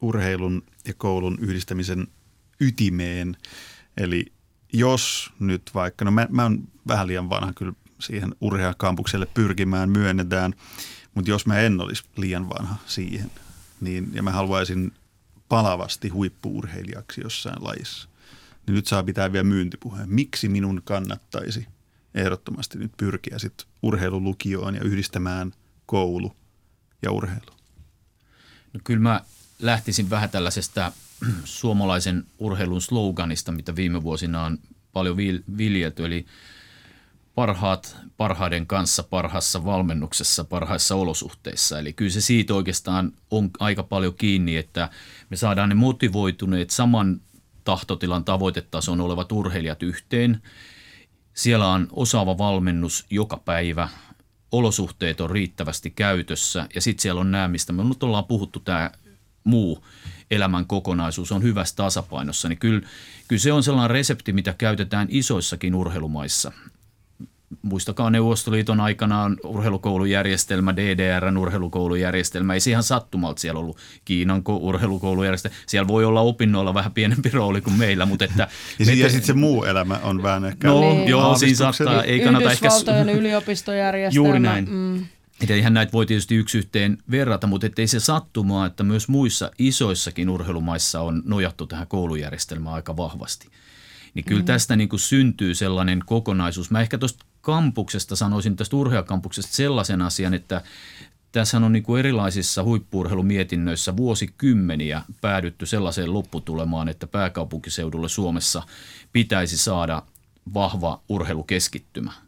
urheilun 0.00 0.62
ja 0.88 0.94
koulun 0.96 1.38
yhdistämisen 1.40 2.06
ytimeen. 2.60 3.36
Eli 3.96 4.35
jos 4.72 5.32
nyt 5.40 5.62
vaikka, 5.74 6.04
no 6.04 6.10
mä, 6.10 6.26
mä 6.30 6.42
oon 6.42 6.68
vähän 6.88 7.06
liian 7.06 7.30
vanha 7.30 7.52
kyllä 7.52 7.72
siihen 8.00 8.34
urheakampukselle 8.40 9.26
pyrkimään, 9.26 9.90
myönnetään, 9.90 10.54
mutta 11.14 11.30
jos 11.30 11.46
mä 11.46 11.58
en 11.58 11.80
olisi 11.80 12.04
liian 12.16 12.48
vanha 12.48 12.76
siihen, 12.86 13.30
niin 13.80 14.10
ja 14.12 14.22
mä 14.22 14.30
haluaisin 14.30 14.92
palavasti 15.48 16.08
huippuurheilijaksi 16.08 17.20
jossain 17.20 17.64
lajissa, 17.64 18.08
niin 18.66 18.74
nyt 18.74 18.86
saa 18.86 19.02
pitää 19.02 19.32
vielä 19.32 19.44
myyntipuheen. 19.44 20.08
Miksi 20.08 20.48
minun 20.48 20.82
kannattaisi 20.84 21.66
ehdottomasti 22.14 22.78
nyt 22.78 22.92
pyrkiä 22.96 23.38
sitten 23.38 23.66
urheilulukioon 23.82 24.74
ja 24.74 24.80
yhdistämään 24.80 25.52
koulu 25.86 26.36
ja 27.02 27.10
urheilu? 27.10 27.56
No 28.72 28.80
kyllä 28.84 29.00
mä 29.00 29.20
lähtisin 29.58 30.10
vähän 30.10 30.30
tällaisesta 30.30 30.92
suomalaisen 31.44 32.24
urheilun 32.38 32.80
sloganista, 32.80 33.52
mitä 33.52 33.76
viime 33.76 34.02
vuosina 34.02 34.44
on 34.44 34.58
paljon 34.92 35.16
viljelty, 35.58 36.04
eli 36.04 36.26
parhaat 37.34 37.96
parhaiden 38.16 38.66
kanssa 38.66 39.02
parhaassa 39.02 39.64
valmennuksessa, 39.64 40.44
parhaissa 40.44 40.94
olosuhteissa. 40.94 41.78
Eli 41.78 41.92
kyllä 41.92 42.10
se 42.10 42.20
siitä 42.20 42.54
oikeastaan 42.54 43.12
on 43.30 43.50
aika 43.58 43.82
paljon 43.82 44.14
kiinni, 44.14 44.56
että 44.56 44.90
me 45.30 45.36
saadaan 45.36 45.68
ne 45.68 45.74
motivoituneet 45.74 46.70
saman 46.70 47.20
tahtotilan 47.64 48.24
tavoitetason 48.24 49.00
olevat 49.00 49.32
urheilijat 49.32 49.82
yhteen. 49.82 50.42
Siellä 51.34 51.68
on 51.68 51.88
osaava 51.92 52.38
valmennus 52.38 53.06
joka 53.10 53.36
päivä, 53.36 53.88
olosuhteet 54.52 55.20
on 55.20 55.30
riittävästi 55.30 55.90
käytössä 55.90 56.66
ja 56.74 56.80
sitten 56.80 57.02
siellä 57.02 57.20
on 57.20 57.30
nämä, 57.30 57.48
mistä 57.48 57.72
me 57.72 57.84
nyt 57.84 58.02
ollaan 58.02 58.24
puhuttu, 58.24 58.60
tämä 58.60 58.90
muu 59.46 59.84
elämän 60.30 60.66
kokonaisuus 60.66 61.32
on 61.32 61.42
hyvässä 61.42 61.76
tasapainossa, 61.76 62.48
niin 62.48 62.58
kyllä, 62.58 62.80
kyllä 63.28 63.40
se 63.40 63.52
on 63.52 63.62
sellainen 63.62 63.90
resepti, 63.90 64.32
mitä 64.32 64.54
käytetään 64.58 65.06
isoissakin 65.10 65.74
urheilumaissa 65.74 66.52
muistakaa 67.62 68.10
Neuvostoliiton 68.10 68.80
aikanaan 68.80 69.36
urheilukoulujärjestelmä, 69.44 70.76
DDRn 70.76 71.36
urheilukoulujärjestelmä, 71.36 72.54
ei 72.54 72.60
se 72.60 72.70
ihan 72.70 72.82
sattumalta 72.82 73.40
siellä 73.40 73.60
ollut 73.60 73.78
Kiinan 74.04 74.42
urheilukoulujärjestelmä. 74.48 75.56
Siellä 75.66 75.88
voi 75.88 76.04
olla 76.04 76.20
opinnoilla 76.20 76.74
vähän 76.74 76.92
pienempi 76.92 77.30
rooli 77.32 77.60
kuin 77.60 77.76
meillä, 77.76 78.06
mutta 78.06 78.24
että... 78.24 78.48
ja, 78.78 78.94
ja 78.94 79.08
sitten 79.08 79.26
se 79.26 79.32
muu 79.32 79.64
elämä 79.64 80.00
on 80.02 80.22
vähän 80.22 80.44
ehkä... 80.44 80.68
No 80.68 80.80
niin. 80.80 81.08
joo, 81.08 81.38
siinä 81.38 81.56
saattaa, 81.56 82.02
ei 82.02 82.20
kannata 82.20 82.50
ehkä... 82.50 82.66
Yhdysvaltojen 82.66 83.08
yliopistojärjestelmä. 83.08 84.26
Juuri 84.26 84.40
näin. 84.40 84.68
Mm. 84.70 85.06
Että 85.40 85.54
eihän 85.54 85.74
näitä 85.74 85.92
voi 85.92 86.06
tietysti 86.06 86.34
yksi 86.34 86.58
yhteen 86.58 86.98
verrata, 87.10 87.46
mutta 87.46 87.66
ei 87.78 87.86
se 87.86 88.00
sattumaa, 88.00 88.66
että 88.66 88.84
myös 88.84 89.08
muissa 89.08 89.50
isoissakin 89.58 90.28
urheilumaissa 90.28 91.00
on 91.00 91.22
nojattu 91.24 91.66
tähän 91.66 91.86
koulujärjestelmään 91.86 92.74
aika 92.74 92.96
vahvasti. 92.96 93.48
Niin 94.14 94.24
kyllä 94.24 94.38
mm-hmm. 94.38 94.46
tästä 94.46 94.76
niin 94.76 94.88
kuin 94.88 95.00
syntyy 95.00 95.54
sellainen 95.54 96.02
kokonaisuus. 96.06 96.70
Mä 96.70 96.80
ehkä 96.80 96.98
tuosta 96.98 97.24
kampuksesta 97.40 98.16
sanoisin 98.16 98.56
tästä 98.56 98.76
urheakampuksesta 98.76 99.52
sellaisen 99.52 100.02
asian, 100.02 100.34
että 100.34 100.62
tässä 101.32 101.56
on 101.56 101.72
niin 101.72 101.82
kuin 101.82 101.98
erilaisissa 101.98 102.62
huippuurheilumietinnöissä 102.62 103.96
vuosikymmeniä 103.96 105.02
päädytty 105.20 105.66
sellaiseen 105.66 106.14
lopputulemaan, 106.14 106.88
että 106.88 107.06
pääkaupunkiseudulle 107.06 108.08
Suomessa 108.08 108.62
pitäisi 109.12 109.58
saada 109.58 110.02
vahva 110.54 111.02
urheilukeskittymä– 111.08 112.12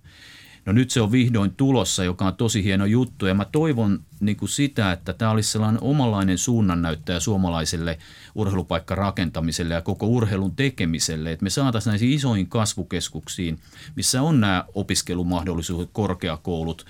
No 0.69 0.73
nyt 0.73 0.91
se 0.91 1.01
on 1.01 1.13
vihdoin 1.13 1.55
tulossa, 1.55 2.05
joka 2.05 2.25
on 2.25 2.37
tosi 2.37 2.65
hieno 2.65 2.87
juttu. 2.87 3.27
Ja 3.27 3.35
mä 3.35 3.45
toivon 3.45 4.01
niin 4.21 4.37
kuin 4.37 4.49
sitä, 4.49 4.93
että 4.93 5.13
tämä 5.13 5.31
olisi 5.31 5.53
sellainen 5.53 5.83
omanlainen 5.83 6.39
suunnannäyttäjä 6.39 7.21
suomalaiselle 7.21 7.99
urheilupaikkarakentamiselle 8.35 9.75
ja 9.75 9.81
koko 9.81 10.07
urheilun 10.07 10.57
tekemiselle, 10.57 11.33
että 11.33 11.43
me 11.43 11.51
saataisiin 11.51 11.91
näihin 11.91 12.13
isoihin 12.13 12.47
kasvukeskuksiin, 12.47 13.59
missä 13.97 14.23
on 14.23 14.41
nämä 14.41 14.65
opiskelumahdollisuudet, 14.75 15.91
korkeakoulut, 15.93 16.87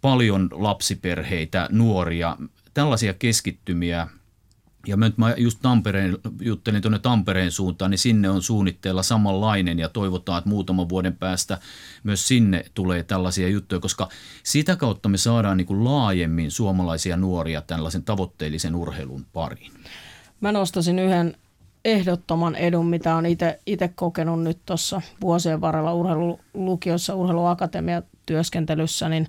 paljon 0.00 0.48
lapsiperheitä, 0.52 1.68
nuoria, 1.72 2.36
tällaisia 2.74 3.14
keskittymiä– 3.14 4.08
ja 4.86 4.96
mä, 4.96 5.10
mä 5.16 5.34
just 5.36 5.58
Tampereen, 5.62 6.18
juttelin 6.40 6.82
tuonne 6.82 6.98
Tampereen 6.98 7.52
suuntaan, 7.52 7.90
niin 7.90 7.98
sinne 7.98 8.30
on 8.30 8.42
suunnitteilla 8.42 9.02
samanlainen 9.02 9.78
ja 9.78 9.88
toivotaan, 9.88 10.38
että 10.38 10.50
muutaman 10.50 10.88
vuoden 10.88 11.16
päästä 11.16 11.58
myös 12.04 12.28
sinne 12.28 12.64
tulee 12.74 13.02
tällaisia 13.02 13.48
juttuja, 13.48 13.80
koska 13.80 14.08
sitä 14.42 14.76
kautta 14.76 15.08
me 15.08 15.16
saadaan 15.16 15.56
niin 15.56 15.66
kuin 15.66 15.84
laajemmin 15.84 16.50
suomalaisia 16.50 17.16
nuoria 17.16 17.62
tällaisen 17.62 18.02
tavoitteellisen 18.02 18.74
urheilun 18.74 19.26
pariin. 19.32 19.72
Mä 20.40 20.52
nostasin 20.52 20.98
yhden 20.98 21.36
ehdottoman 21.84 22.54
edun, 22.54 22.86
mitä 22.86 23.16
on 23.16 23.26
itse 23.66 23.88
kokenut 23.94 24.42
nyt 24.42 24.58
tuossa 24.66 25.02
vuosien 25.20 25.60
varrella 25.60 25.94
urheilulukiossa, 25.94 27.14
urheiluakatemia 27.14 28.02
työskentelyssä, 28.26 29.08
niin 29.08 29.28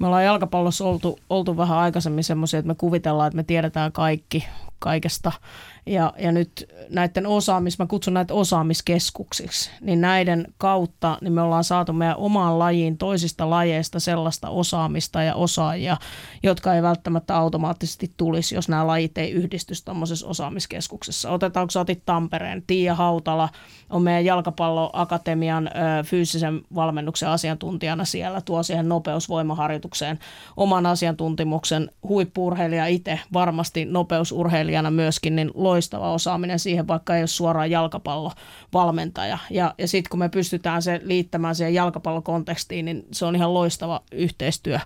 me 0.00 0.06
ollaan 0.06 0.24
jalkapallossa 0.24 0.84
oltu, 0.84 1.18
oltu 1.30 1.56
vähän 1.56 1.78
aikaisemmin 1.78 2.24
semmoisia, 2.24 2.58
että 2.58 2.68
me 2.68 2.74
kuvitellaan, 2.74 3.26
että 3.26 3.36
me 3.36 3.42
tiedetään 3.42 3.92
kaikki 3.92 4.44
kaikesta. 4.80 5.32
Ja, 5.86 6.12
ja 6.18 6.32
nyt 6.32 6.68
näiden 6.90 7.26
osaamis, 7.26 7.78
mä 7.78 7.86
kutsun 7.86 8.14
näitä 8.14 8.34
osaamiskeskuksiksi, 8.34 9.70
niin 9.80 10.00
näiden 10.00 10.46
kautta 10.58 11.18
niin 11.20 11.32
me 11.32 11.42
ollaan 11.42 11.64
saatu 11.64 11.92
meidän 11.92 12.16
omaan 12.16 12.58
lajiin 12.58 12.98
toisista 12.98 13.50
lajeista 13.50 14.00
sellaista 14.00 14.48
osaamista 14.48 15.22
ja 15.22 15.34
osaajia, 15.34 15.96
jotka 16.42 16.74
ei 16.74 16.82
välttämättä 16.82 17.36
automaattisesti 17.36 18.12
tulisi, 18.16 18.54
jos 18.54 18.68
nämä 18.68 18.86
lajit 18.86 19.18
ei 19.18 19.30
yhdistys 19.30 19.84
tuommoisessa 19.84 20.26
osaamiskeskuksessa. 20.26 21.30
Otetaanko 21.30 21.72
otit 21.80 22.02
Tampereen, 22.06 22.62
Tiia 22.66 22.94
Hautala 22.94 23.48
on 23.90 24.02
meidän 24.02 24.24
jalkapalloakatemian 24.24 25.68
ö, 25.68 25.70
fyysisen 26.04 26.60
valmennuksen 26.74 27.28
asiantuntijana 27.28 28.04
siellä, 28.04 28.40
tuo 28.40 28.62
siihen 28.62 28.88
nopeusvoimaharjoitukseen 29.90 30.18
oman 30.56 30.86
asiantuntemuksen 30.86 31.90
huippuurheilija 32.08 32.86
itse, 32.86 33.20
varmasti 33.32 33.84
nopeusurheilijana 33.84 34.90
myöskin, 34.90 35.36
niin 35.36 35.50
loistava 35.54 36.12
osaaminen 36.12 36.58
siihen, 36.58 36.88
vaikka 36.88 37.16
ei 37.16 37.22
ole 37.22 37.26
suoraan 37.26 37.70
jalkapallovalmentaja. 37.70 39.38
Ja, 39.50 39.74
ja 39.78 39.88
sitten 39.88 40.10
kun 40.10 40.18
me 40.18 40.28
pystytään 40.28 40.82
se 40.82 41.00
liittämään 41.04 41.54
siihen 41.54 41.74
jalkapallokontekstiin, 41.74 42.84
niin 42.84 43.06
se 43.12 43.24
on 43.24 43.36
ihan 43.36 43.54
loistava 43.54 44.00
yhteistyö. 44.12 44.78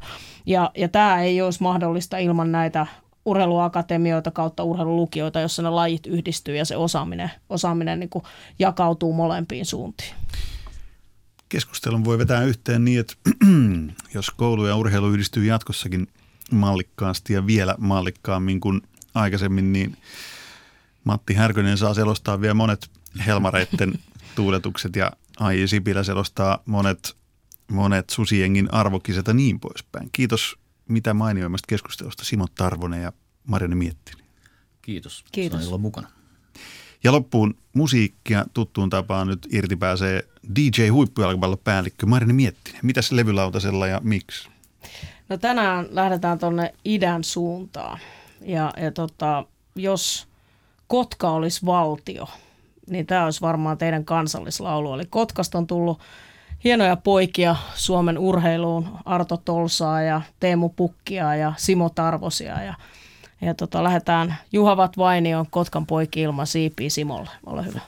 Ja, 0.47 0.71
ja 0.77 0.89
tämä 0.89 1.23
ei 1.23 1.43
olisi 1.43 1.63
mahdollista 1.63 2.19
ilman 2.19 2.53
näitä 2.53 2.87
urheiluakatemioita 3.25 4.31
kautta 4.31 4.65
urheilulukioita, 4.65 5.41
jossa 5.41 5.63
ne 5.63 5.71
lajit 5.71 6.07
yhdistyy 6.07 6.57
ja 6.57 6.65
se 6.65 6.77
osaaminen, 6.77 7.31
osaaminen 7.51 8.01
niin 8.01 8.11
jakautuu 8.59 9.13
molempiin 9.13 9.67
suuntiin. 9.67 10.15
Keskustelun 11.55 12.05
voi 12.05 12.19
vetää 12.19 12.45
yhteen 12.45 12.85
niin, 12.85 13.01
että 13.01 13.15
jos 14.15 14.31
koulu 14.31 14.67
ja 14.67 14.77
urheilu 14.77 15.11
yhdistyy 15.11 15.45
jatkossakin 15.45 16.09
mallikkaasti 16.53 17.33
ja 17.33 17.47
vielä 17.47 17.75
mallikkaammin 17.79 18.61
kuin 18.61 18.83
aikaisemmin, 19.15 19.73
niin 19.73 19.97
Matti 21.05 21.35
Härkönen 21.35 21.79
saa 21.79 21.95
selostaa 21.95 22.41
vielä 22.41 22.55
monet 22.55 22.91
Helmareitten 23.27 23.99
tuuletukset 24.37 24.97
ja 24.97 25.13
Ai 25.41 25.69
Sipilä 25.69 26.03
selostaa 26.03 26.63
monet, 26.67 27.17
monet 27.71 28.11
susiengin 28.11 28.75
arvokisat 28.75 29.27
ja 29.27 29.35
niin 29.35 29.61
poispäin. 29.61 30.09
Kiitos 30.13 30.59
mitä 30.89 31.15
mainioimmasta 31.15 31.67
keskustelusta 31.69 32.25
Simo 32.25 32.47
Tarvonen 32.55 33.03
ja 33.03 33.13
Marianne 33.45 33.77
Miettinen. 33.77 34.27
Kiitos. 34.83 35.25
Kiitos. 35.33 35.61
Sain 35.61 35.69
olla 35.69 35.79
mukana. 35.79 36.09
Ja 37.05 37.13
loppuun 37.13 37.55
musiikkia 37.75 38.45
tuttuun 38.55 38.91
tapaan 38.91 39.27
nyt 39.27 39.49
irti 39.53 39.77
pääsee 39.77 40.25
DJ 40.57 40.83
päällikkö 41.65 42.07
Marianne 42.07 42.35
Miettinen. 42.35 42.81
Mitäs 42.83 43.13
levylautasella 43.13 43.87
ja 43.87 44.01
miksi? 44.05 44.49
No 45.29 45.37
tänään 45.37 45.87
lähdetään 45.91 46.39
tuonne 46.39 46.75
idän 46.85 47.25
suuntaan. 47.25 47.99
Ja, 48.41 48.73
ja 48.77 48.93
tota, 48.93 49.45
jos 49.77 50.29
Kotka 50.87 51.31
olisi 51.31 51.67
valtio, 51.67 52.29
niin 52.91 53.07
tämä 53.07 53.25
olisi 53.25 53.41
varmaan 53.41 53.79
teidän 53.79 54.05
kansallislaulu. 54.05 54.95
Eli 54.95 55.05
Kotkasta 55.11 55.59
on 55.59 55.67
tullut 55.67 56.01
hienoja 56.65 56.97
poikia 56.97 57.57
Suomen 57.75 58.19
urheiluun, 58.19 58.89
Arto 59.05 59.37
Tolsaa 59.37 60.03
ja 60.03 60.21
Teemu 60.41 60.69
Pukkia 60.69 61.35
ja 61.35 61.53
Simo 61.57 61.89
Tarvosia 61.89 62.63
ja 62.63 62.75
ja 63.45 63.55
tota, 63.55 63.85
lähdetään 63.85 64.37
Juhavat 64.53 64.99
Vainion 64.99 65.47
Kotkan 65.51 65.87
poikki 65.87 66.21
ilman 66.21 66.47
siipiä 66.47 66.91
Simolle. 66.91 67.31
Ole 67.47 67.65
hyvä. 67.65 67.81